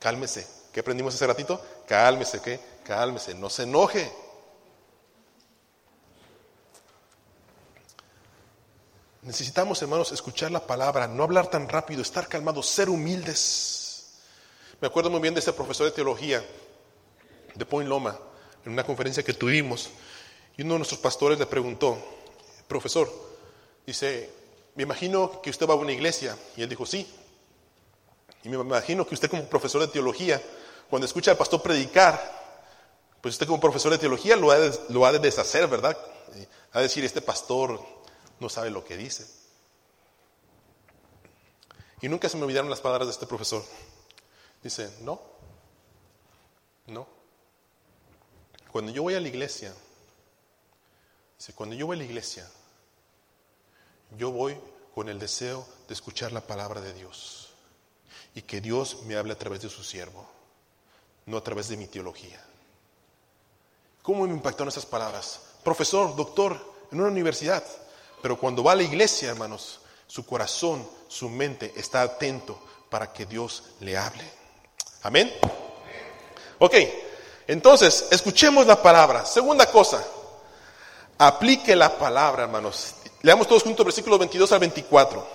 Cálmese. 0.00 0.46
¿Qué 0.72 0.80
aprendimos 0.80 1.14
hace 1.14 1.26
ratito? 1.26 1.60
Cálmese, 1.86 2.40
¿qué? 2.40 2.58
Cálmese, 2.84 3.34
no 3.34 3.50
se 3.50 3.64
enoje. 3.64 4.10
Necesitamos, 9.30 9.80
hermanos, 9.80 10.10
escuchar 10.10 10.50
la 10.50 10.66
palabra, 10.66 11.06
no 11.06 11.22
hablar 11.22 11.46
tan 11.46 11.68
rápido, 11.68 12.02
estar 12.02 12.26
calmados, 12.26 12.66
ser 12.66 12.90
humildes. 12.90 14.14
Me 14.80 14.88
acuerdo 14.88 15.08
muy 15.08 15.20
bien 15.20 15.34
de 15.34 15.38
ese 15.38 15.52
profesor 15.52 15.86
de 15.86 15.92
teología 15.92 16.44
de 17.54 17.64
Point 17.64 17.88
Loma, 17.88 18.18
en 18.66 18.72
una 18.72 18.82
conferencia 18.82 19.22
que 19.22 19.32
tuvimos, 19.32 19.88
y 20.56 20.62
uno 20.62 20.72
de 20.72 20.78
nuestros 20.78 20.98
pastores 20.98 21.38
le 21.38 21.46
preguntó, 21.46 21.96
profesor, 22.66 23.08
dice, 23.86 24.28
me 24.74 24.82
imagino 24.82 25.40
que 25.40 25.50
usted 25.50 25.64
va 25.64 25.74
a 25.74 25.76
una 25.76 25.92
iglesia. 25.92 26.36
Y 26.56 26.62
él 26.62 26.68
dijo, 26.68 26.84
sí. 26.84 27.06
Y 28.42 28.48
me 28.48 28.56
imagino 28.56 29.06
que 29.06 29.14
usted 29.14 29.30
como 29.30 29.44
profesor 29.44 29.80
de 29.80 29.86
teología, 29.86 30.42
cuando 30.88 31.06
escucha 31.06 31.30
al 31.30 31.36
pastor 31.36 31.62
predicar, 31.62 32.20
pues 33.20 33.36
usted 33.36 33.46
como 33.46 33.60
profesor 33.60 33.92
de 33.92 33.98
teología 33.98 34.34
lo 34.34 34.50
ha 34.50 34.58
de, 34.58 34.76
lo 34.88 35.06
ha 35.06 35.12
de 35.12 35.20
deshacer, 35.20 35.68
¿verdad? 35.68 35.96
Ha 36.72 36.78
de 36.78 36.82
decir, 36.82 37.04
este 37.04 37.22
pastor 37.22 37.99
no 38.40 38.48
sabe 38.48 38.70
lo 38.70 38.84
que 38.84 38.96
dice. 38.96 39.26
Y 42.00 42.08
nunca 42.08 42.28
se 42.28 42.36
me 42.36 42.44
olvidaron 42.44 42.70
las 42.70 42.80
palabras 42.80 43.08
de 43.08 43.12
este 43.12 43.26
profesor. 43.26 43.62
Dice, 44.62 44.90
no, 45.02 45.20
no. 46.86 47.06
Cuando 48.72 48.90
yo 48.90 49.02
voy 49.02 49.14
a 49.14 49.20
la 49.20 49.28
iglesia, 49.28 49.74
dice, 51.38 51.52
cuando 51.52 51.76
yo 51.76 51.86
voy 51.86 51.96
a 51.96 51.98
la 51.98 52.04
iglesia, 52.04 52.48
yo 54.16 54.30
voy 54.30 54.58
con 54.94 55.08
el 55.08 55.18
deseo 55.18 55.66
de 55.88 55.94
escuchar 55.94 56.32
la 56.32 56.40
palabra 56.40 56.80
de 56.80 56.92
Dios 56.94 57.50
y 58.34 58.42
que 58.42 58.60
Dios 58.60 59.02
me 59.04 59.16
hable 59.16 59.32
a 59.32 59.38
través 59.38 59.60
de 59.62 59.68
su 59.68 59.82
siervo, 59.82 60.26
no 61.26 61.36
a 61.36 61.44
través 61.44 61.68
de 61.68 61.76
mi 61.76 61.86
teología. 61.86 62.42
¿Cómo 64.02 64.26
me 64.26 64.32
impactaron 64.32 64.68
esas 64.68 64.86
palabras? 64.86 65.40
Profesor, 65.62 66.16
doctor, 66.16 66.58
en 66.90 67.00
una 67.00 67.10
universidad, 67.10 67.64
pero 68.22 68.38
cuando 68.38 68.62
va 68.62 68.72
a 68.72 68.76
la 68.76 68.82
iglesia, 68.82 69.30
hermanos, 69.30 69.80
su 70.06 70.26
corazón, 70.26 70.86
su 71.08 71.28
mente 71.28 71.72
está 71.76 72.02
atento 72.02 72.58
para 72.88 73.12
que 73.12 73.26
Dios 73.26 73.62
le 73.80 73.96
hable. 73.96 74.24
Amén. 75.02 75.32
Ok, 76.58 76.74
entonces, 77.46 78.06
escuchemos 78.10 78.66
la 78.66 78.82
palabra. 78.82 79.24
Segunda 79.24 79.66
cosa, 79.66 80.04
aplique 81.18 81.74
la 81.74 81.96
palabra, 81.96 82.44
hermanos. 82.44 82.94
Leamos 83.22 83.46
todos 83.46 83.62
juntos 83.62 83.84
versículos 83.86 84.18
22 84.18 84.52
al 84.52 84.60
24. 84.60 85.26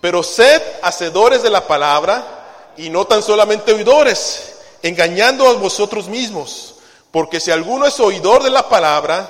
Pero 0.00 0.22
sed 0.22 0.62
hacedores 0.82 1.42
de 1.42 1.50
la 1.50 1.66
palabra 1.66 2.72
y 2.76 2.90
no 2.90 3.06
tan 3.06 3.22
solamente 3.22 3.72
oidores, 3.72 4.56
engañando 4.82 5.46
a 5.48 5.54
vosotros 5.54 6.08
mismos. 6.08 6.76
Porque 7.10 7.40
si 7.40 7.50
alguno 7.50 7.86
es 7.86 7.98
oidor 7.98 8.42
de 8.42 8.50
la 8.50 8.68
palabra, 8.68 9.28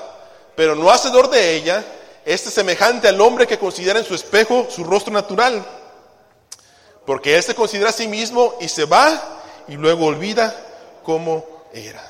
pero 0.55 0.75
no 0.75 0.91
hacedor 0.91 1.31
de 1.31 1.55
ella, 1.57 1.85
este 2.27 2.49
es 2.49 2.57
semejante 2.57 3.07
al 3.07 3.21
hombre 3.21 3.47
que 3.47 3.57
considera 3.57 4.01
en 4.01 4.05
su 4.05 4.13
espejo 4.13 4.67
su 4.69 4.83
rostro 4.83 5.13
natural. 5.13 5.65
Porque 7.07 7.37
él 7.37 7.43
se 7.45 7.55
considera 7.55 7.91
a 7.91 7.93
sí 7.93 8.09
mismo 8.09 8.57
y 8.61 8.67
se 8.67 8.85
va 8.85 9.43
y 9.69 9.77
luego 9.77 10.07
olvida 10.07 10.53
cómo 11.05 11.47
era. 11.73 12.03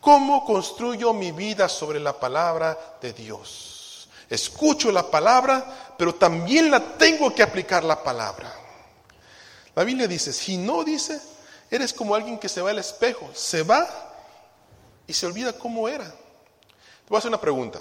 ¿Cómo 0.00 0.44
construyo 0.44 1.12
mi 1.12 1.32
vida 1.32 1.68
sobre 1.68 1.98
la 1.98 2.12
palabra 2.20 2.78
de 3.00 3.12
Dios? 3.12 4.08
Escucho 4.30 4.92
la 4.92 5.10
palabra, 5.10 5.94
pero 5.98 6.14
también 6.14 6.70
la 6.70 6.96
tengo 6.96 7.34
que 7.34 7.42
aplicar 7.42 7.82
la 7.82 8.00
palabra. 8.04 8.54
La 9.74 9.82
Biblia 9.82 10.06
dice, 10.06 10.32
si 10.32 10.56
no 10.56 10.84
dice, 10.84 11.20
eres 11.68 11.92
como 11.92 12.14
alguien 12.14 12.38
que 12.38 12.48
se 12.48 12.62
va 12.62 12.70
al 12.70 12.78
espejo, 12.78 13.28
se 13.34 13.64
va 13.64 13.88
y 15.04 15.12
se 15.12 15.26
olvida 15.26 15.52
cómo 15.52 15.88
era. 15.88 16.04
Te 16.04 17.08
voy 17.08 17.16
a 17.16 17.18
hacer 17.18 17.28
una 17.28 17.40
pregunta. 17.40 17.80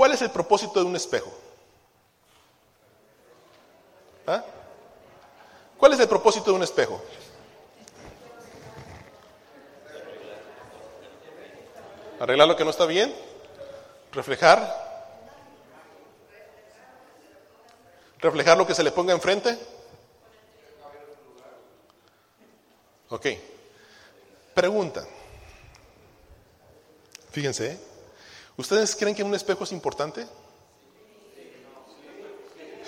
¿Cuál 0.00 0.12
es 0.12 0.22
el 0.22 0.30
propósito 0.30 0.80
de 0.80 0.86
un 0.86 0.96
espejo? 0.96 1.30
¿Ah? 4.26 4.42
¿Cuál 5.76 5.92
es 5.92 6.00
el 6.00 6.08
propósito 6.08 6.46
de 6.46 6.56
un 6.56 6.62
espejo? 6.62 7.02
¿Arreglar 12.18 12.48
lo 12.48 12.56
que 12.56 12.64
no 12.64 12.70
está 12.70 12.86
bien? 12.86 13.14
reflejar, 14.10 14.58
reflejar 18.20 18.56
lo 18.56 18.66
que 18.66 18.74
se 18.74 18.82
le 18.82 18.92
ponga 18.92 19.12
enfrente. 19.12 19.58
Ok. 23.10 23.26
Pregunta. 24.54 25.06
Fíjense, 27.32 27.72
¿eh? 27.72 27.89
¿Ustedes 28.60 28.94
creen 28.94 29.16
que 29.16 29.22
un 29.22 29.34
espejo 29.34 29.64
es 29.64 29.72
importante? 29.72 30.26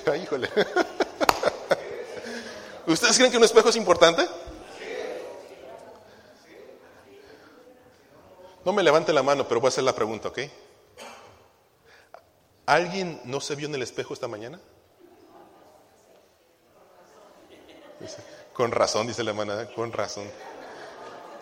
híjole. 0.23 0.51
¿Ustedes 2.87 3.17
creen 3.17 3.31
que 3.31 3.39
un 3.39 3.45
espejo 3.45 3.71
es 3.71 3.77
importante? 3.77 4.29
No 8.65 8.73
me 8.73 8.83
levante 8.83 9.13
la 9.13 9.23
mano, 9.23 9.47
pero 9.49 9.61
voy 9.61 9.69
a 9.69 9.71
hacer 9.71 9.85
la 9.85 9.95
pregunta, 9.95 10.29
¿ok? 10.29 10.39
¿Alguien 12.67 13.21
no 13.25 13.41
se 13.41 13.57
vio 13.57 13.67
en 13.67 13.75
el 13.75 13.83
espejo 13.83 14.15
esta 14.15 14.29
mañana? 14.29 14.61
Con 18.53 18.71
razón, 18.71 19.07
dice 19.07 19.25
la 19.25 19.31
hermana, 19.31 19.67
con 19.75 19.93
razón. 19.93 20.31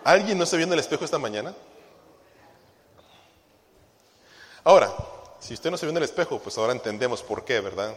¿Alguien 0.03 0.37
no 0.37 0.45
se 0.45 0.57
vio 0.57 0.65
en 0.65 0.73
el 0.73 0.79
espejo 0.79 1.05
esta 1.05 1.19
mañana? 1.19 1.53
Ahora, 4.63 4.93
Si 5.41 5.55
usted 5.55 5.71
no 5.71 5.77
se 5.77 5.87
ve 5.87 5.91
en 5.91 5.97
el 5.97 6.03
espejo, 6.03 6.37
pues 6.37 6.55
ahora 6.59 6.71
entendemos 6.71 7.23
por 7.23 7.43
qué, 7.43 7.59
¿verdad? 7.61 7.95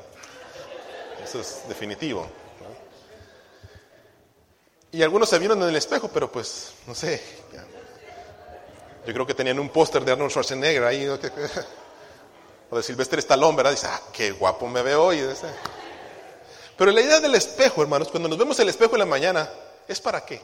Eso 1.23 1.39
es 1.39 1.69
definitivo. 1.69 2.27
Y 4.91 5.03
algunos 5.03 5.29
se 5.29 5.39
vieron 5.39 5.63
en 5.63 5.69
el 5.69 5.77
espejo, 5.77 6.09
pero 6.09 6.33
pues, 6.33 6.73
no 6.87 6.95
sé. 6.95 7.23
Yo 9.07 9.13
creo 9.13 9.27
que 9.27 9.35
tenían 9.35 9.59
un 9.59 9.69
póster 9.69 10.07
de 10.07 10.13
Arnold 10.13 10.31
Schwarzenegger 10.31 10.85
ahí, 10.85 11.07
o 12.71 12.77
de 12.77 12.83
Sylvester 12.83 13.19
Stallone, 13.19 13.57
¿verdad? 13.59 13.73
Dice, 13.73 13.87
ah, 13.91 14.01
qué 14.11 14.33
guapo 14.33 14.67
me 14.67 14.81
veo 14.81 15.05
hoy. 15.05 15.23
Pero 16.79 16.91
la 16.93 17.01
idea 17.03 17.21
del 17.21 17.35
espejo, 17.35 17.83
hermanos, 17.83 18.09
cuando 18.09 18.29
nos 18.29 18.39
vemos 18.39 18.59
el 18.59 18.71
espejo 18.71 18.95
en 18.95 19.01
la 19.01 19.07
mañana, 19.07 19.51
¿es 19.87 20.01
para 20.01 20.25
qué? 20.25 20.41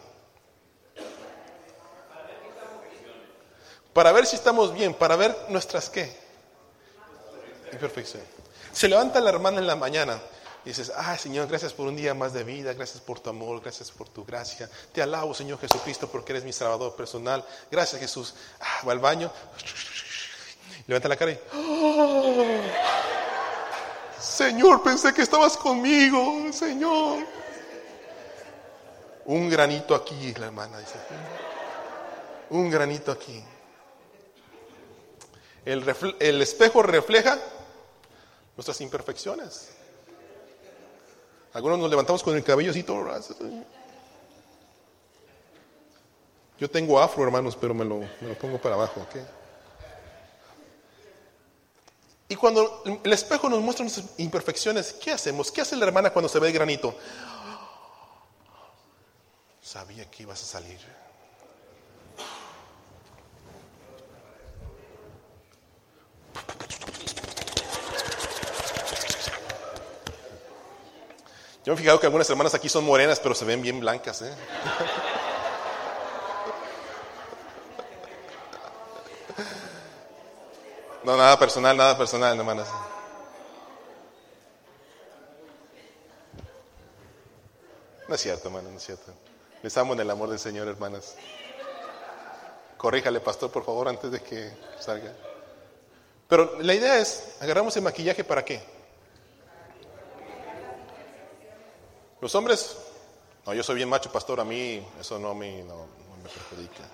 Para 3.92 4.12
ver 4.12 4.26
si 4.26 4.36
estamos 4.36 4.72
bien, 4.72 4.94
para 4.94 5.16
ver 5.16 5.36
nuestras 5.48 5.90
qué. 5.90 6.14
Imperfección. 7.72 8.22
Se 8.72 8.88
levanta 8.88 9.20
la 9.20 9.30
hermana 9.30 9.58
en 9.58 9.66
la 9.66 9.76
mañana 9.76 10.20
y 10.64 10.68
dices, 10.68 10.92
ah, 10.94 11.16
Señor, 11.16 11.48
gracias 11.48 11.72
por 11.72 11.86
un 11.86 11.96
día 11.96 12.14
más 12.14 12.32
de 12.32 12.44
vida, 12.44 12.72
gracias 12.72 13.00
por 13.00 13.18
tu 13.20 13.30
amor, 13.30 13.60
gracias 13.60 13.90
por 13.90 14.08
tu 14.08 14.24
gracia. 14.24 14.68
Te 14.92 15.02
alabo, 15.02 15.34
Señor 15.34 15.58
Jesucristo, 15.58 16.08
porque 16.08 16.32
eres 16.32 16.44
mi 16.44 16.52
salvador 16.52 16.94
personal. 16.94 17.44
Gracias, 17.70 18.00
Jesús. 18.00 18.34
Ah, 18.60 18.86
va 18.86 18.92
al 18.92 18.98
baño, 18.98 19.30
levanta 20.86 21.08
la 21.08 21.16
cara 21.16 21.32
y, 21.32 21.40
oh, 21.54 22.44
Señor, 24.20 24.82
pensé 24.82 25.14
que 25.14 25.22
estabas 25.22 25.56
conmigo, 25.56 26.52
Señor. 26.52 27.24
Un 29.24 29.48
granito 29.48 29.94
aquí, 29.94 30.34
la 30.34 30.46
hermana 30.46 30.78
dice. 30.78 30.94
Un 32.50 32.70
granito 32.70 33.12
aquí. 33.12 33.42
El, 35.70 36.42
espejo 36.42 36.82
refleja 36.82 37.38
nuestras 38.56 38.80
imperfecciones. 38.80 39.68
Algunos 41.52 41.78
nos 41.78 41.88
levantamos 41.88 42.24
con 42.24 42.36
el 42.36 42.42
cabello 42.42 42.72
así 42.72 42.82
todo. 42.82 43.08
Yo 46.58 46.68
tengo 46.68 47.00
afro, 47.00 47.22
hermanos, 47.22 47.56
pero 47.56 47.72
me 47.72 47.84
lo, 47.84 48.00
pongo 48.40 48.60
para 48.60 48.74
abajo. 48.74 49.06
Y 52.28 52.34
cuando 52.34 52.82
el 53.04 53.12
espejo 53.12 53.48
nos 53.48 53.60
muestra 53.60 53.84
nuestras 53.84 54.18
imperfecciones, 54.18 54.92
¿qué 54.94 55.12
hacemos? 55.12 55.52
¿Qué 55.52 55.60
hace 55.60 55.76
la 55.76 55.86
hermana 55.86 56.10
cuando 56.10 56.28
se 56.28 56.40
ve 56.40 56.48
el 56.48 56.52
granito? 56.52 56.96
Sabía 59.62 60.10
que 60.10 60.24
ibas 60.24 60.42
a 60.42 60.46
salir. 60.46 60.80
Me 71.70 71.74
he 71.74 71.76
fijado 71.76 72.00
que 72.00 72.06
algunas 72.06 72.28
hermanas 72.28 72.52
aquí 72.52 72.68
son 72.68 72.84
morenas, 72.84 73.20
pero 73.20 73.32
se 73.32 73.44
ven 73.44 73.62
bien 73.62 73.78
blancas. 73.78 74.22
¿eh? 74.22 74.34
No, 81.04 81.16
nada 81.16 81.38
personal, 81.38 81.76
nada 81.76 81.96
personal, 81.96 82.36
hermanas. 82.36 82.66
No 88.08 88.16
es 88.16 88.20
cierto, 88.20 88.48
hermano, 88.48 88.68
no 88.68 88.76
es 88.76 88.84
cierto. 88.84 89.12
Les 89.62 89.76
amo 89.76 89.92
en 89.92 90.00
el 90.00 90.10
amor 90.10 90.28
del 90.28 90.40
Señor, 90.40 90.66
hermanas. 90.66 91.14
Corríjale, 92.78 93.20
pastor, 93.20 93.52
por 93.52 93.64
favor, 93.64 93.86
antes 93.86 94.10
de 94.10 94.20
que 94.20 94.50
salga. 94.80 95.12
Pero 96.26 96.60
la 96.62 96.74
idea 96.74 96.98
es, 96.98 97.36
agarramos 97.40 97.76
el 97.76 97.82
maquillaje 97.82 98.24
para 98.24 98.44
qué? 98.44 98.79
Los 102.20 102.34
hombres, 102.34 102.76
no, 103.46 103.54
yo 103.54 103.62
soy 103.62 103.76
bien 103.76 103.88
macho, 103.88 104.12
pastor, 104.12 104.40
a 104.40 104.44
mí 104.44 104.86
eso 105.00 105.18
no 105.18 105.34
me, 105.34 105.62
no, 105.62 105.86
me 106.22 106.28
perjudica. 106.28 106.84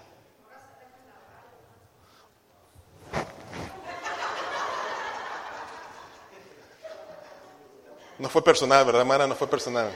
No 8.18 8.28
fue 8.30 8.42
personal, 8.42 8.84
¿verdad, 8.86 9.02
hermana? 9.02 9.26
No 9.26 9.34
fue 9.34 9.48
personal. 9.48 9.90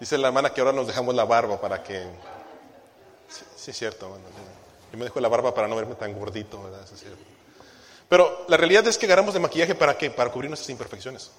Dice 0.00 0.18
la 0.18 0.28
hermana 0.28 0.50
que 0.52 0.60
ahora 0.60 0.72
nos 0.72 0.86
dejamos 0.86 1.14
la 1.14 1.24
barba 1.24 1.60
para 1.60 1.82
que... 1.82 2.04
Sí, 3.28 3.70
es 3.70 3.78
cierto, 3.78 4.06
hermano. 4.06 4.24
Yo 4.90 4.98
me 4.98 5.04
dejo 5.04 5.20
la 5.20 5.28
barba 5.28 5.54
para 5.54 5.68
no 5.68 5.76
verme 5.76 5.94
tan 5.94 6.18
gordito, 6.18 6.62
¿verdad? 6.62 6.82
Eso 6.82 6.94
es 6.94 7.00
cierto. 7.00 7.22
Pero 8.08 8.44
la 8.48 8.56
realidad 8.56 8.86
es 8.88 8.98
que 8.98 9.06
agarramos 9.06 9.34
de 9.34 9.40
maquillaje 9.40 9.74
para 9.74 9.96
qué? 9.96 10.10
Para 10.10 10.32
cubrir 10.32 10.50
nuestras 10.50 10.70
imperfecciones. 10.70 11.30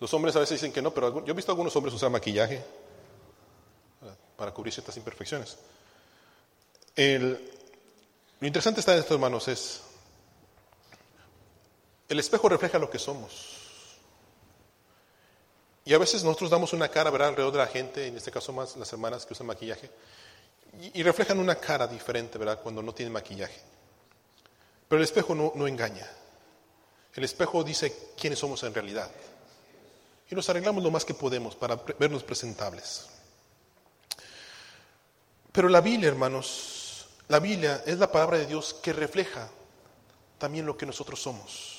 Los 0.00 0.14
hombres 0.14 0.36
a 0.36 0.40
veces 0.40 0.60
dicen 0.60 0.72
que 0.72 0.80
no, 0.80 0.92
pero 0.92 1.24
yo 1.24 1.32
he 1.32 1.36
visto 1.36 1.50
a 1.50 1.54
algunos 1.54 1.74
hombres 1.74 1.94
usar 1.94 2.10
maquillaje 2.10 2.62
para 4.36 4.52
cubrir 4.52 4.72
ciertas 4.72 4.96
imperfecciones. 4.96 5.56
lo 6.96 8.46
interesante 8.46 8.80
está 8.80 8.94
en 8.94 9.00
esto, 9.00 9.14
hermanos, 9.14 9.48
es 9.48 9.82
el 12.08 12.18
espejo 12.18 12.48
refleja 12.48 12.78
lo 12.78 12.88
que 12.88 12.98
somos. 12.98 13.56
Y 15.84 15.92
a 15.92 15.98
veces 15.98 16.22
nosotros 16.22 16.50
damos 16.50 16.72
una 16.72 16.88
cara, 16.88 17.10
¿verdad?, 17.10 17.28
alrededor 17.28 17.52
de 17.52 17.58
la 17.58 17.66
gente, 17.66 18.06
en 18.06 18.16
este 18.16 18.30
caso 18.30 18.52
más 18.52 18.76
las 18.76 18.92
hermanas 18.92 19.26
que 19.26 19.32
usan 19.32 19.46
maquillaje, 19.46 19.90
y, 20.94 21.02
reflejan 21.02 21.38
una 21.40 21.56
cara 21.56 21.86
diferente, 21.86 22.38
¿verdad?, 22.38 22.60
cuando 22.62 22.82
no 22.82 22.94
tienen 22.94 23.12
maquillaje. 23.12 23.60
Pero 24.86 24.98
el 24.98 25.04
espejo 25.04 25.34
no 25.34 25.66
engaña. 25.66 26.08
El 27.14 27.24
espejo 27.24 27.64
dice 27.64 28.12
quiénes 28.16 28.38
somos 28.38 28.62
en 28.62 28.72
realidad 28.72 29.10
y 30.30 30.34
nos 30.34 30.48
arreglamos 30.48 30.82
lo 30.82 30.90
más 30.90 31.04
que 31.04 31.14
podemos 31.14 31.54
para 31.54 31.76
vernos 31.98 32.22
presentables. 32.22 33.06
Pero 35.52 35.68
la 35.68 35.80
Biblia, 35.80 36.08
hermanos, 36.08 37.06
la 37.28 37.38
Biblia 37.38 37.82
es 37.86 37.98
la 37.98 38.12
palabra 38.12 38.38
de 38.38 38.46
Dios 38.46 38.74
que 38.82 38.92
refleja 38.92 39.48
también 40.38 40.66
lo 40.66 40.76
que 40.76 40.86
nosotros 40.86 41.20
somos. 41.20 41.76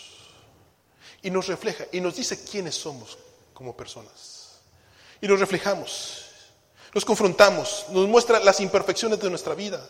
Y 1.21 1.29
nos 1.29 1.47
refleja 1.47 1.85
y 1.91 2.01
nos 2.01 2.15
dice 2.15 2.43
quiénes 2.43 2.75
somos 2.75 3.17
como 3.53 3.75
personas. 3.75 4.59
Y 5.21 5.27
nos 5.27 5.39
reflejamos, 5.39 6.25
nos 6.93 7.05
confrontamos, 7.05 7.85
nos 7.89 8.07
muestra 8.07 8.39
las 8.39 8.59
imperfecciones 8.59 9.19
de 9.19 9.29
nuestra 9.29 9.53
vida. 9.53 9.87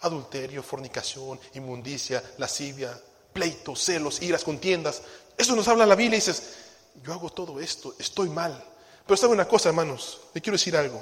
Adulterio, 0.00 0.62
fornicación, 0.62 1.40
inmundicia, 1.54 2.22
lascivia, 2.38 2.98
pleitos, 3.32 3.82
celos, 3.82 4.22
iras, 4.22 4.44
contiendas. 4.44 5.02
Eso 5.36 5.54
nos 5.56 5.66
habla 5.68 5.86
la 5.86 5.96
Biblia 5.96 6.16
y 6.16 6.20
dices, 6.20 6.67
yo 7.02 7.12
hago 7.12 7.30
todo 7.30 7.60
esto, 7.60 7.94
estoy 7.98 8.28
mal. 8.28 8.64
Pero 9.06 9.16
sabe 9.16 9.32
una 9.32 9.48
cosa, 9.48 9.70
hermanos, 9.70 10.20
le 10.34 10.40
quiero 10.40 10.56
decir 10.56 10.76
algo. 10.76 11.00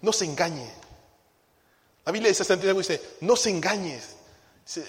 No 0.00 0.12
se 0.12 0.24
engañe. 0.24 0.70
La 2.04 2.12
Biblia 2.12 2.30
dice 2.30 2.44
Santiago 2.44 2.78
dice, 2.78 3.00
no 3.20 3.36
se 3.36 3.50
engañe. 3.50 4.00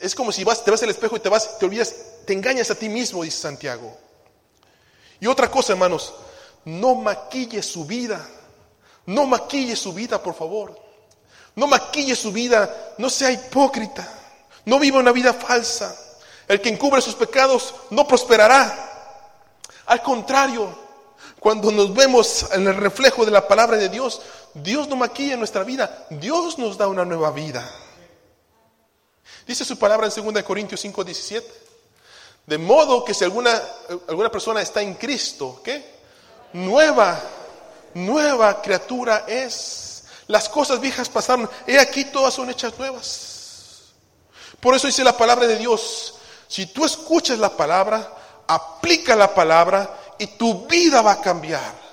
Es 0.01 0.15
como 0.15 0.31
si 0.31 0.43
vas, 0.43 0.63
te 0.63 0.71
vas 0.71 0.81
al 0.83 0.89
espejo 0.89 1.17
y 1.17 1.19
te 1.19 1.29
vas, 1.29 1.57
te 1.59 1.65
olvidas, 1.65 1.93
te 2.25 2.33
engañas 2.33 2.71
a 2.71 2.75
ti 2.75 2.89
mismo, 2.89 3.23
dice 3.23 3.37
Santiago. 3.37 3.95
Y 5.19 5.27
otra 5.27 5.49
cosa, 5.49 5.73
hermanos, 5.73 6.13
no 6.65 6.95
maquille 6.95 7.61
su 7.61 7.85
vida. 7.85 8.27
No 9.05 9.25
maquille 9.25 9.75
su 9.75 9.93
vida, 9.93 10.21
por 10.21 10.33
favor. 10.33 10.79
No 11.55 11.67
maquille 11.67 12.15
su 12.15 12.31
vida, 12.31 12.93
no 12.97 13.09
sea 13.09 13.31
hipócrita. 13.31 14.07
No 14.65 14.79
viva 14.79 14.99
una 14.99 15.11
vida 15.11 15.33
falsa. 15.33 15.95
El 16.47 16.61
que 16.61 16.69
encubre 16.69 17.01
sus 17.01 17.15
pecados 17.15 17.73
no 17.89 18.07
prosperará. 18.07 18.92
Al 19.85 20.01
contrario, 20.01 20.83
cuando 21.39 21.71
nos 21.71 21.93
vemos 21.93 22.47
en 22.51 22.67
el 22.67 22.75
reflejo 22.75 23.25
de 23.25 23.31
la 23.31 23.47
palabra 23.47 23.77
de 23.77 23.89
Dios, 23.89 24.21
Dios 24.53 24.87
no 24.87 24.95
maquilla 24.95 25.35
nuestra 25.35 25.63
vida, 25.63 26.05
Dios 26.09 26.57
nos 26.57 26.77
da 26.77 26.87
una 26.87 27.05
nueva 27.05 27.31
vida. 27.31 27.69
Dice 29.45 29.65
su 29.65 29.77
palabra 29.77 30.07
en 30.07 30.33
2 30.33 30.43
Corintios 30.43 30.79
5, 30.79 31.03
17. 31.03 31.53
De 32.45 32.57
modo 32.57 33.03
que 33.03 33.13
si 33.13 33.23
alguna, 33.23 33.61
alguna 34.07 34.29
persona 34.29 34.61
está 34.61 34.81
en 34.81 34.95
Cristo, 34.95 35.61
¿qué? 35.63 36.01
Nueva, 36.53 37.21
nueva 37.93 38.61
criatura 38.61 39.25
es. 39.27 40.05
Las 40.27 40.47
cosas 40.47 40.79
viejas 40.79 41.09
pasaron, 41.09 41.49
he 41.67 41.79
aquí 41.79 42.05
todas 42.05 42.33
son 42.33 42.49
hechas 42.49 42.77
nuevas. 42.77 43.93
Por 44.59 44.75
eso 44.75 44.87
dice 44.87 45.03
la 45.03 45.17
palabra 45.17 45.45
de 45.45 45.57
Dios, 45.57 46.15
si 46.47 46.67
tú 46.67 46.85
escuchas 46.85 47.37
la 47.39 47.49
palabra, 47.49 48.22
aplica 48.47 49.15
la 49.15 49.33
palabra 49.33 50.15
y 50.17 50.27
tu 50.27 50.67
vida 50.67 51.01
va 51.01 51.13
a 51.13 51.21
cambiar. 51.21 51.83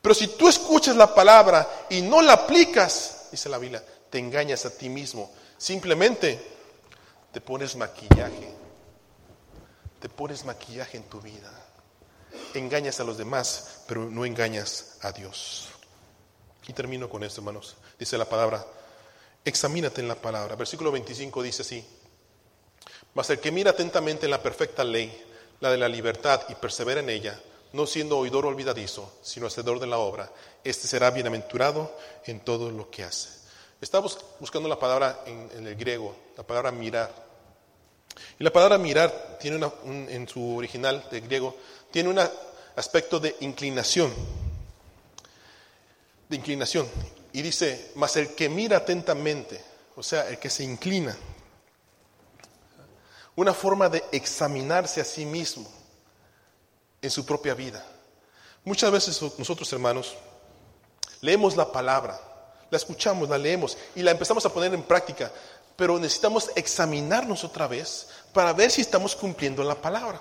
Pero 0.00 0.14
si 0.14 0.28
tú 0.28 0.48
escuchas 0.48 0.96
la 0.96 1.14
palabra 1.14 1.86
y 1.88 2.02
no 2.02 2.22
la 2.22 2.32
aplicas, 2.32 3.28
dice 3.30 3.48
la 3.48 3.58
Biblia, 3.58 3.84
te 4.10 4.18
engañas 4.18 4.66
a 4.66 4.76
ti 4.76 4.88
mismo. 4.88 5.32
Simplemente 5.56 6.44
te 7.32 7.40
pones 7.40 7.76
maquillaje. 7.76 8.52
Te 10.00 10.08
pones 10.08 10.44
maquillaje 10.44 10.96
en 10.96 11.04
tu 11.04 11.20
vida. 11.20 11.52
Engañas 12.54 12.98
a 12.98 13.04
los 13.04 13.16
demás, 13.16 13.82
pero 13.86 14.10
no 14.10 14.24
engañas 14.24 14.96
a 15.02 15.12
Dios. 15.12 15.68
Y 16.66 16.72
termino 16.72 17.08
con 17.08 17.22
esto, 17.22 17.40
hermanos. 17.40 17.76
Dice 17.98 18.18
la 18.18 18.24
palabra, 18.24 18.66
examínate 19.44 20.00
en 20.00 20.08
la 20.08 20.16
palabra. 20.16 20.56
Versículo 20.56 20.90
25 20.90 21.42
dice 21.42 21.62
así. 21.62 21.86
Mas 23.14 23.28
el 23.30 23.40
que 23.40 23.52
mira 23.52 23.72
atentamente 23.72 24.26
en 24.26 24.30
la 24.30 24.42
perfecta 24.42 24.84
ley, 24.84 25.12
la 25.60 25.70
de 25.70 25.78
la 25.78 25.88
libertad, 25.88 26.42
y 26.48 26.54
persevera 26.54 27.00
en 27.00 27.10
ella, 27.10 27.38
no 27.72 27.86
siendo 27.86 28.18
oidor 28.18 28.46
olvidadizo, 28.46 29.12
sino 29.22 29.46
hacedor 29.46 29.80
de 29.80 29.86
la 29.86 29.98
obra, 29.98 30.30
este 30.64 30.86
será 30.86 31.10
bienaventurado 31.10 31.94
en 32.26 32.40
todo 32.40 32.70
lo 32.70 32.90
que 32.90 33.04
hace. 33.04 33.28
Estamos 33.80 34.18
buscando 34.38 34.68
la 34.68 34.78
palabra 34.78 35.24
en, 35.26 35.66
el 35.66 35.74
griego, 35.74 36.14
la 36.36 36.44
palabra 36.44 36.70
mirar. 36.70 37.12
Y 38.38 38.44
la 38.44 38.52
palabra 38.52 38.78
mirar 38.78 39.38
tiene 39.40 39.56
una, 39.56 39.72
en 39.84 40.28
su 40.28 40.56
original 40.56 41.04
de 41.10 41.20
griego, 41.20 41.56
tiene 41.90 42.08
un 42.08 42.20
aspecto 42.76 43.18
de 43.18 43.36
inclinación. 43.40 44.12
De 46.28 46.36
inclinación. 46.36 46.86
Y 47.32 47.42
dice, 47.42 47.92
mas 47.96 48.16
el 48.16 48.34
que 48.34 48.48
mira 48.48 48.78
atentamente, 48.78 49.60
o 49.96 50.02
sea, 50.02 50.28
el 50.28 50.38
que 50.38 50.50
se 50.50 50.64
inclina. 50.64 51.16
Una 53.34 53.54
forma 53.54 53.88
de 53.88 54.04
examinarse 54.12 55.00
a 55.00 55.04
sí 55.04 55.24
mismo 55.24 55.68
en 57.00 57.10
su 57.10 57.24
propia 57.24 57.54
vida. 57.54 57.84
Muchas 58.64 58.90
veces 58.92 59.20
nosotros, 59.38 59.72
hermanos, 59.72 60.14
leemos 61.20 61.56
la 61.56 61.70
palabra, 61.72 62.20
la 62.70 62.76
escuchamos, 62.76 63.28
la 63.28 63.38
leemos 63.38 63.76
y 63.94 64.02
la 64.02 64.12
empezamos 64.12 64.46
a 64.46 64.52
poner 64.52 64.72
en 64.72 64.82
práctica, 64.82 65.32
pero 65.76 65.98
necesitamos 65.98 66.50
examinarnos 66.54 67.42
otra 67.44 67.66
vez 67.66 68.08
para 68.32 68.52
ver 68.52 68.70
si 68.70 68.82
estamos 68.82 69.16
cumpliendo 69.16 69.64
la 69.64 69.74
palabra. 69.74 70.20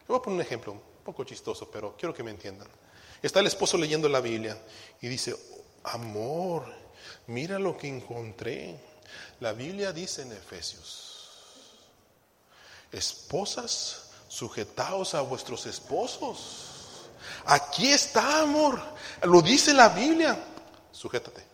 Le 0.00 0.06
voy 0.06 0.18
a 0.18 0.22
poner 0.22 0.36
un 0.36 0.42
ejemplo, 0.42 0.72
un 0.72 0.82
poco 1.04 1.24
chistoso, 1.24 1.70
pero 1.70 1.96
quiero 1.96 2.12
que 2.12 2.22
me 2.22 2.30
entiendan. 2.30 2.68
Está 3.22 3.40
el 3.40 3.46
esposo 3.46 3.78
leyendo 3.78 4.08
la 4.08 4.20
Biblia 4.20 4.60
y 5.00 5.08
dice, 5.08 5.34
amor, 5.84 6.66
mira 7.26 7.58
lo 7.58 7.76
que 7.76 7.88
encontré. 7.88 8.78
La 9.40 9.52
Biblia 9.52 9.92
dice 9.92 10.22
en 10.22 10.32
Efesios, 10.32 11.07
esposas, 12.92 14.10
sujetaos 14.28 15.14
a 15.14 15.20
vuestros 15.20 15.66
esposos. 15.66 17.08
Aquí 17.44 17.92
está, 17.92 18.42
amor. 18.42 18.80
Lo 19.22 19.42
dice 19.42 19.72
la 19.74 19.88
Biblia. 19.88 20.38
Sujétate. 20.92 21.44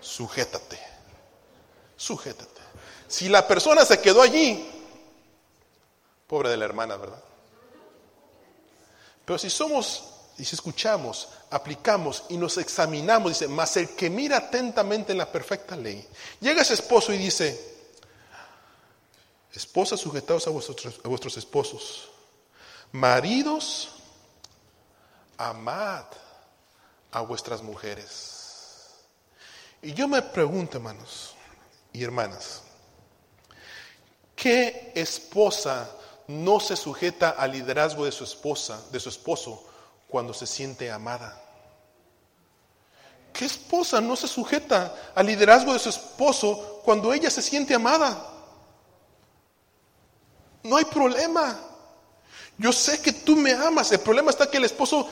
Sujétate. 0.00 0.78
Sujétate. 1.96 2.60
Si 3.06 3.28
la 3.28 3.46
persona 3.46 3.84
se 3.84 4.00
quedó 4.00 4.22
allí, 4.22 4.68
pobre 6.26 6.48
de 6.48 6.56
la 6.56 6.64
hermana, 6.64 6.96
¿verdad? 6.96 7.22
Pero 9.24 9.38
si 9.38 9.50
somos 9.50 10.04
y 10.38 10.44
si 10.44 10.54
escuchamos, 10.54 11.28
aplicamos 11.50 12.24
y 12.30 12.38
nos 12.38 12.56
examinamos, 12.56 13.32
dice, 13.32 13.48
mas 13.48 13.76
el 13.76 13.90
que 13.90 14.10
mira 14.10 14.38
atentamente 14.38 15.12
en 15.12 15.18
la 15.18 15.30
perfecta 15.30 15.76
ley, 15.76 16.06
llega 16.40 16.62
ese 16.62 16.74
esposo 16.74 17.12
y 17.12 17.18
dice, 17.18 17.71
Esposas, 19.52 20.00
sujetados 20.00 20.46
a 20.46 20.50
vuestros, 20.50 21.36
esposos. 21.36 22.08
Maridos, 22.90 23.90
amad 25.36 26.04
a 27.10 27.20
vuestras 27.20 27.62
mujeres. 27.62 28.94
Y 29.82 29.92
yo 29.92 30.08
me 30.08 30.22
pregunto, 30.22 30.78
hermanos 30.78 31.34
y 31.92 32.02
hermanas, 32.02 32.62
¿qué 34.34 34.92
esposa 34.94 35.90
no 36.28 36.58
se 36.58 36.76
sujeta 36.76 37.30
al 37.30 37.52
liderazgo 37.52 38.06
de 38.06 38.12
su 38.12 38.24
esposa, 38.24 38.82
de 38.90 39.00
su 39.00 39.10
esposo, 39.10 39.66
cuando 40.08 40.32
se 40.32 40.46
siente 40.46 40.90
amada? 40.90 41.42
¿Qué 43.34 43.44
esposa 43.44 44.00
no 44.00 44.16
se 44.16 44.28
sujeta 44.28 45.12
al 45.14 45.26
liderazgo 45.26 45.74
de 45.74 45.78
su 45.78 45.90
esposo 45.90 46.80
cuando 46.84 47.12
ella 47.12 47.30
se 47.30 47.42
siente 47.42 47.74
amada? 47.74 48.31
No 50.62 50.76
hay 50.76 50.84
problema. 50.84 51.58
Yo 52.58 52.72
sé 52.72 53.00
que 53.00 53.12
tú 53.12 53.36
me 53.36 53.52
amas. 53.52 53.90
El 53.92 54.00
problema 54.00 54.30
está 54.30 54.50
que 54.50 54.58
el 54.58 54.64
esposo 54.64 55.08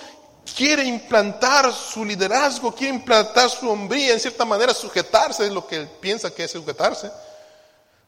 quiere 0.57 0.85
implantar 0.85 1.73
su 1.73 2.05
liderazgo, 2.05 2.75
quiere 2.75 2.95
implantar 2.95 3.51
su 3.51 3.69
hombría, 3.69 4.13
en 4.13 4.21
cierta 4.21 4.45
manera 4.45 4.75
sujetarse, 4.75 5.47
es 5.47 5.53
lo 5.53 5.67
que 5.67 5.87
piensa 6.01 6.35
que 6.35 6.45
es 6.45 6.51
sujetarse, 6.51 7.11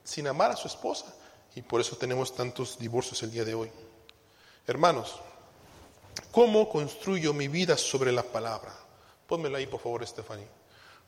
sin 0.04 0.26
amar 0.26 0.52
a 0.52 0.56
su 0.56 0.68
esposa. 0.68 1.06
Y 1.54 1.62
por 1.62 1.80
eso 1.80 1.96
tenemos 1.96 2.34
tantos 2.34 2.78
divorcios 2.78 3.22
el 3.22 3.30
día 3.30 3.44
de 3.44 3.54
hoy. 3.54 3.70
Hermanos, 4.66 5.16
¿cómo 6.30 6.68
construyo 6.68 7.32
mi 7.32 7.48
vida 7.48 7.76
sobre 7.76 8.12
la 8.12 8.22
palabra? 8.22 8.72
Pónmelo 9.26 9.56
ahí, 9.56 9.66
por 9.66 9.80
favor, 9.80 10.06
Stephanie. 10.06 10.46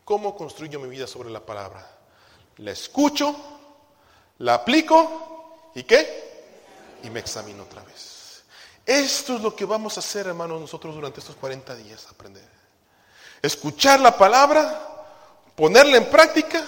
¿Cómo 0.04 0.36
construyo 0.36 0.80
mi 0.80 0.88
vida 0.88 1.06
sobre 1.06 1.30
la 1.30 1.40
palabra? 1.40 1.88
La 2.58 2.72
escucho, 2.72 3.34
la 4.38 4.54
aplico 4.54 5.70
y 5.74 5.84
¿qué? 5.84 6.23
Y 7.04 7.10
me 7.10 7.20
examino 7.20 7.62
otra 7.62 7.82
vez. 7.82 8.42
Esto 8.84 9.36
es 9.36 9.40
lo 9.40 9.54
que 9.54 9.64
vamos 9.64 9.96
a 9.96 10.00
hacer, 10.00 10.26
hermanos, 10.26 10.60
nosotros 10.60 10.94
durante 10.94 11.20
estos 11.20 11.36
40 11.36 11.74
días, 11.76 12.06
aprender. 12.10 12.44
Escuchar 13.40 14.00
la 14.00 14.16
palabra, 14.16 15.04
ponerla 15.54 15.96
en 15.96 16.10
práctica 16.10 16.62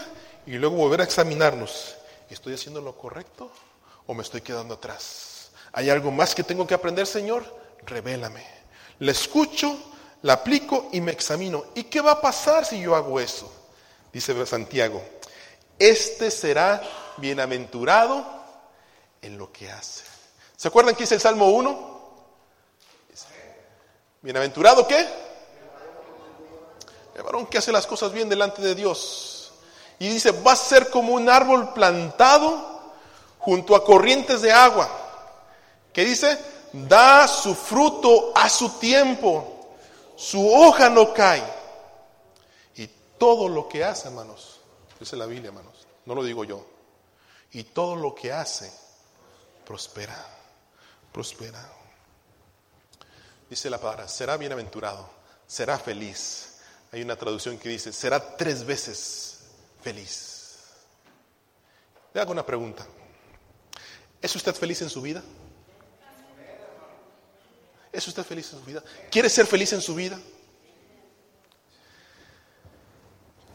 y 0.46 0.52
luego 0.52 0.76
volver 0.76 1.00
a 1.00 1.04
examinarnos. 1.04 1.96
¿Estoy 2.30 2.54
haciendo 2.54 2.80
lo 2.80 2.96
correcto 2.96 3.50
o 4.06 4.14
me 4.14 4.22
estoy 4.22 4.40
quedando 4.40 4.74
atrás? 4.74 5.50
¿Hay 5.72 5.90
algo 5.90 6.10
más 6.10 6.34
que 6.34 6.42
tengo 6.42 6.66
que 6.66 6.74
aprender, 6.74 7.06
Señor? 7.06 7.44
Revélame. 7.84 8.44
La 9.00 9.12
escucho, 9.12 9.76
la 10.22 10.34
aplico 10.34 10.88
y 10.92 11.00
me 11.00 11.12
examino. 11.12 11.66
¿Y 11.74 11.84
qué 11.84 12.00
va 12.00 12.12
a 12.12 12.20
pasar 12.20 12.64
si 12.64 12.80
yo 12.80 12.96
hago 12.96 13.20
eso? 13.20 13.52
Dice 14.12 14.46
Santiago, 14.46 15.02
este 15.78 16.30
será 16.30 16.82
bienaventurado 17.18 18.26
en 19.20 19.36
lo 19.36 19.52
que 19.52 19.70
hace. 19.70 20.05
¿Se 20.56 20.68
acuerdan 20.68 20.94
que 20.94 21.02
dice 21.02 21.14
el 21.14 21.20
Salmo 21.20 21.50
1? 21.50 21.96
Bienaventurado 24.22 24.86
qué? 24.88 25.06
El 27.14 27.22
varón 27.22 27.46
que 27.46 27.58
hace 27.58 27.72
las 27.72 27.86
cosas 27.86 28.12
bien 28.12 28.28
delante 28.28 28.62
de 28.62 28.74
Dios. 28.74 29.52
Y 29.98 30.08
dice, 30.08 30.30
va 30.30 30.52
a 30.52 30.56
ser 30.56 30.90
como 30.90 31.12
un 31.12 31.28
árbol 31.28 31.72
plantado 31.72 32.94
junto 33.38 33.76
a 33.76 33.84
corrientes 33.84 34.42
de 34.42 34.52
agua. 34.52 34.88
Que 35.92 36.04
dice, 36.04 36.38
da 36.72 37.28
su 37.28 37.54
fruto 37.54 38.32
a 38.34 38.48
su 38.48 38.78
tiempo. 38.78 39.68
Su 40.16 40.52
hoja 40.52 40.88
no 40.88 41.12
cae. 41.12 41.44
Y 42.76 42.88
todo 43.18 43.48
lo 43.48 43.68
que 43.68 43.84
hace, 43.84 44.08
hermanos, 44.08 44.60
dice 44.98 45.16
la 45.16 45.26
Biblia, 45.26 45.48
hermanos, 45.48 45.86
no 46.06 46.14
lo 46.14 46.24
digo 46.24 46.44
yo. 46.44 46.64
Y 47.52 47.64
todo 47.64 47.96
lo 47.96 48.14
que 48.14 48.32
hace, 48.32 48.70
prospera 49.64 50.35
prospera. 51.16 51.66
Dice 53.48 53.70
la 53.70 53.78
palabra, 53.78 54.06
será 54.06 54.36
bienaventurado, 54.36 55.08
será 55.46 55.78
feliz. 55.78 56.58
Hay 56.92 57.00
una 57.00 57.16
traducción 57.16 57.56
que 57.56 57.70
dice, 57.70 57.90
será 57.90 58.36
tres 58.36 58.66
veces 58.66 59.38
feliz. 59.80 60.66
Le 62.12 62.20
hago 62.20 62.32
una 62.32 62.44
pregunta. 62.44 62.86
¿Es 64.20 64.36
usted 64.36 64.54
feliz 64.54 64.82
en 64.82 64.90
su 64.90 65.00
vida? 65.00 65.22
¿Es 67.90 68.06
usted 68.06 68.22
feliz 68.22 68.52
en 68.52 68.58
su 68.58 68.64
vida? 68.66 68.82
¿Quiere 69.10 69.30
ser 69.30 69.46
feliz 69.46 69.72
en 69.72 69.80
su 69.80 69.94
vida? 69.94 70.20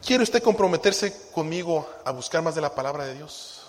¿Quiere 0.03 0.23
usted 0.23 0.41
comprometerse 0.41 1.29
conmigo 1.31 1.87
a 2.03 2.09
buscar 2.09 2.41
más 2.41 2.55
de 2.55 2.61
la 2.61 2.73
palabra 2.73 3.05
de 3.05 3.13
Dios? 3.13 3.67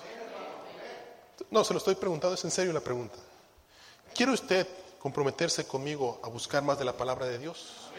No, 1.51 1.62
se 1.62 1.74
lo 1.74 1.78
estoy 1.78 1.95
preguntando, 1.95 2.36
es 2.36 2.45
en 2.45 2.51
serio 2.51 2.72
la 2.72 2.80
pregunta. 2.80 3.18
¿Quiere 4.15 4.33
usted 4.33 4.67
comprometerse 4.99 5.67
conmigo 5.67 6.21
a 6.23 6.29
buscar 6.29 6.63
más 6.63 6.79
de 6.79 6.85
la 6.85 6.97
palabra 6.97 7.27
de 7.27 7.39
Dios? 7.39 7.91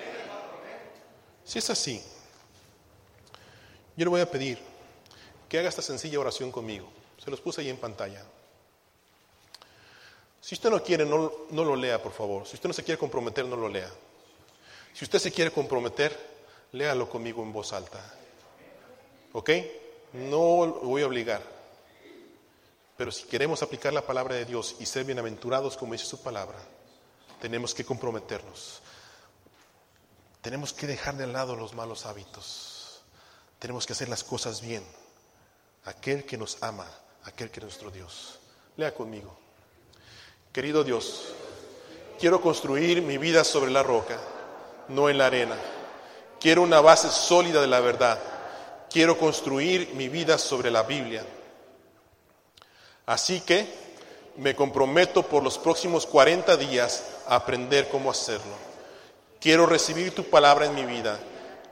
Si 1.43 1.59
es 1.59 1.69
así, 1.69 2.01
yo 3.97 4.05
le 4.05 4.09
voy 4.09 4.21
a 4.21 4.29
pedir 4.29 4.59
que 5.49 5.59
haga 5.59 5.69
esta 5.69 5.81
sencilla 5.81 6.19
oración 6.19 6.51
conmigo. 6.51 6.87
Se 7.23 7.29
los 7.29 7.41
puse 7.41 7.61
ahí 7.61 7.69
en 7.69 7.77
pantalla. 7.77 8.23
Si 10.39 10.55
usted 10.55 10.69
no 10.69 10.83
quiere, 10.83 11.05
no, 11.05 11.31
no, 11.51 11.63
lo 11.63 11.75
lea, 11.75 12.01
por 12.01 12.11
favor. 12.11 12.45
Si 12.45 12.55
usted 12.55 12.67
no 12.67 12.73
se 12.73 12.83
quiere 12.83 12.99
comprometer, 12.99 13.45
no 13.45 13.55
lo 13.55 13.69
lea. 13.69 13.89
Si 14.93 15.05
usted 15.05 15.19
se 15.19 15.31
quiere 15.31 15.51
comprometer, 15.51 16.17
léalo 16.73 17.09
conmigo 17.09 17.41
en 17.43 17.53
voz 17.53 17.71
alta. 17.73 18.03
¿Ok? 19.31 19.49
No 20.13 20.65
lo 20.65 20.81
voy 20.81 21.01
a 21.01 21.07
obligar. 21.07 21.52
Pero 23.03 23.11
si 23.11 23.25
queremos 23.25 23.61
aplicar 23.61 23.91
la 23.91 24.07
palabra 24.07 24.35
de 24.35 24.45
Dios 24.45 24.77
y 24.79 24.85
ser 24.85 25.03
bienaventurados 25.03 25.75
como 25.75 25.91
dice 25.91 26.05
su 26.05 26.21
palabra, 26.21 26.57
tenemos 27.41 27.73
que 27.73 27.83
comprometernos. 27.83 28.79
Tenemos 30.41 30.71
que 30.71 30.87
dejar 30.87 31.17
de 31.17 31.27
lado 31.27 31.57
los 31.57 31.73
malos 31.73 32.05
hábitos. 32.05 33.01
Tenemos 33.59 33.85
que 33.85 33.91
hacer 33.91 34.07
las 34.07 34.23
cosas 34.23 34.61
bien. 34.61 34.85
Aquel 35.83 36.23
que 36.23 36.37
nos 36.37 36.63
ama, 36.63 36.87
aquel 37.25 37.51
que 37.51 37.59
es 37.59 37.65
nuestro 37.65 37.91
Dios. 37.91 38.39
Lea 38.77 38.93
conmigo. 38.93 39.37
Querido 40.53 40.85
Dios, 40.85 41.33
quiero 42.17 42.39
construir 42.39 43.01
mi 43.01 43.17
vida 43.17 43.43
sobre 43.43 43.71
la 43.71 43.83
roca, 43.83 44.17
no 44.87 45.09
en 45.09 45.17
la 45.17 45.25
arena. 45.25 45.57
Quiero 46.39 46.61
una 46.61 46.79
base 46.79 47.09
sólida 47.09 47.59
de 47.59 47.67
la 47.67 47.81
verdad. 47.81 48.17
Quiero 48.89 49.17
construir 49.17 49.93
mi 49.93 50.07
vida 50.07 50.37
sobre 50.37 50.71
la 50.71 50.83
Biblia 50.83 51.25
Así 53.05 53.41
que 53.41 53.67
me 54.37 54.55
comprometo 54.55 55.23
por 55.23 55.43
los 55.43 55.57
próximos 55.57 56.05
40 56.05 56.57
días 56.57 57.03
a 57.27 57.35
aprender 57.35 57.89
cómo 57.89 58.09
hacerlo. 58.09 58.55
Quiero 59.39 59.65
recibir 59.65 60.15
tu 60.15 60.29
palabra 60.29 60.65
en 60.65 60.75
mi 60.75 60.85
vida 60.85 61.19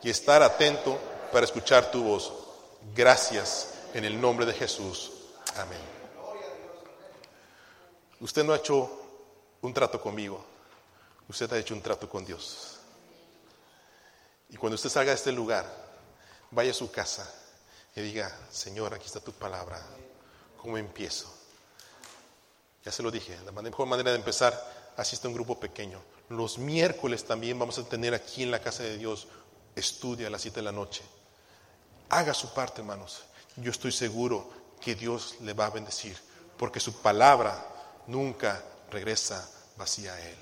y 0.04 0.10
estar 0.10 0.44
atento 0.44 1.00
para 1.32 1.46
escuchar 1.46 1.90
tu 1.90 2.04
voz. 2.04 2.34
Gracias 2.94 3.74
en 3.94 4.06
el 4.06 4.20
nombre 4.20 4.46
de 4.46 4.54
Jesús. 4.54 5.12
Amén. 5.56 5.80
Usted 8.20 8.44
no 8.44 8.54
ha 8.54 8.58
hecho 8.58 8.90
un 9.62 9.74
trato 9.74 10.00
conmigo, 10.00 10.44
usted 11.28 11.52
ha 11.54 11.58
hecho 11.58 11.74
un 11.74 11.82
trato 11.82 12.08
con 12.08 12.26
Dios. 12.26 12.78
Y 14.50 14.58
cuando 14.58 14.76
usted 14.76 14.90
salga 14.90 15.12
de 15.12 15.16
este 15.16 15.32
lugar, 15.32 15.66
vaya 16.52 16.72
a 16.72 16.76
su 16.76 16.92
casa 16.92 17.28
y 17.96 18.02
diga, 18.02 18.32
Señor, 18.52 18.94
aquí 18.94 19.06
está 19.06 19.22
tu 19.22 19.32
palabra. 19.32 19.82
¿Cómo 20.62 20.78
empiezo? 20.78 21.28
Ya 22.86 22.92
se 22.92 23.02
lo 23.02 23.10
dije, 23.10 23.36
la 23.44 23.52
mejor 23.52 23.88
manera 23.88 24.12
de 24.12 24.18
empezar, 24.18 24.54
asiste 24.96 25.26
a 25.26 25.30
un 25.30 25.34
grupo 25.34 25.60
pequeño. 25.60 26.00
Los 26.30 26.60
miércoles 26.60 27.26
también 27.26 27.58
vamos 27.58 27.80
a 27.80 27.84
tener 27.84 28.14
aquí 28.14 28.44
en 28.44 28.52
la 28.52 28.62
casa 28.62 28.84
de 28.84 28.98
Dios, 28.98 29.28
estudia 29.76 30.28
a 30.28 30.30
las 30.30 30.44
7 30.44 30.60
de 30.60 30.64
la 30.64 30.72
noche. 30.72 31.02
Haga 32.10 32.36
su 32.36 32.54
parte, 32.54 32.82
hermanos. 32.82 33.24
Yo 33.56 33.72
estoy 33.72 33.92
seguro 33.92 34.52
que 34.80 34.94
Dios 34.94 35.38
le 35.42 35.54
va 35.54 35.66
a 35.66 35.72
bendecir, 35.72 36.16
porque 36.58 36.80
su 36.80 36.94
palabra 37.02 37.68
nunca 38.06 38.64
regresa 38.92 39.50
vacía 39.78 40.14
a 40.14 40.22
Él. 40.22 40.38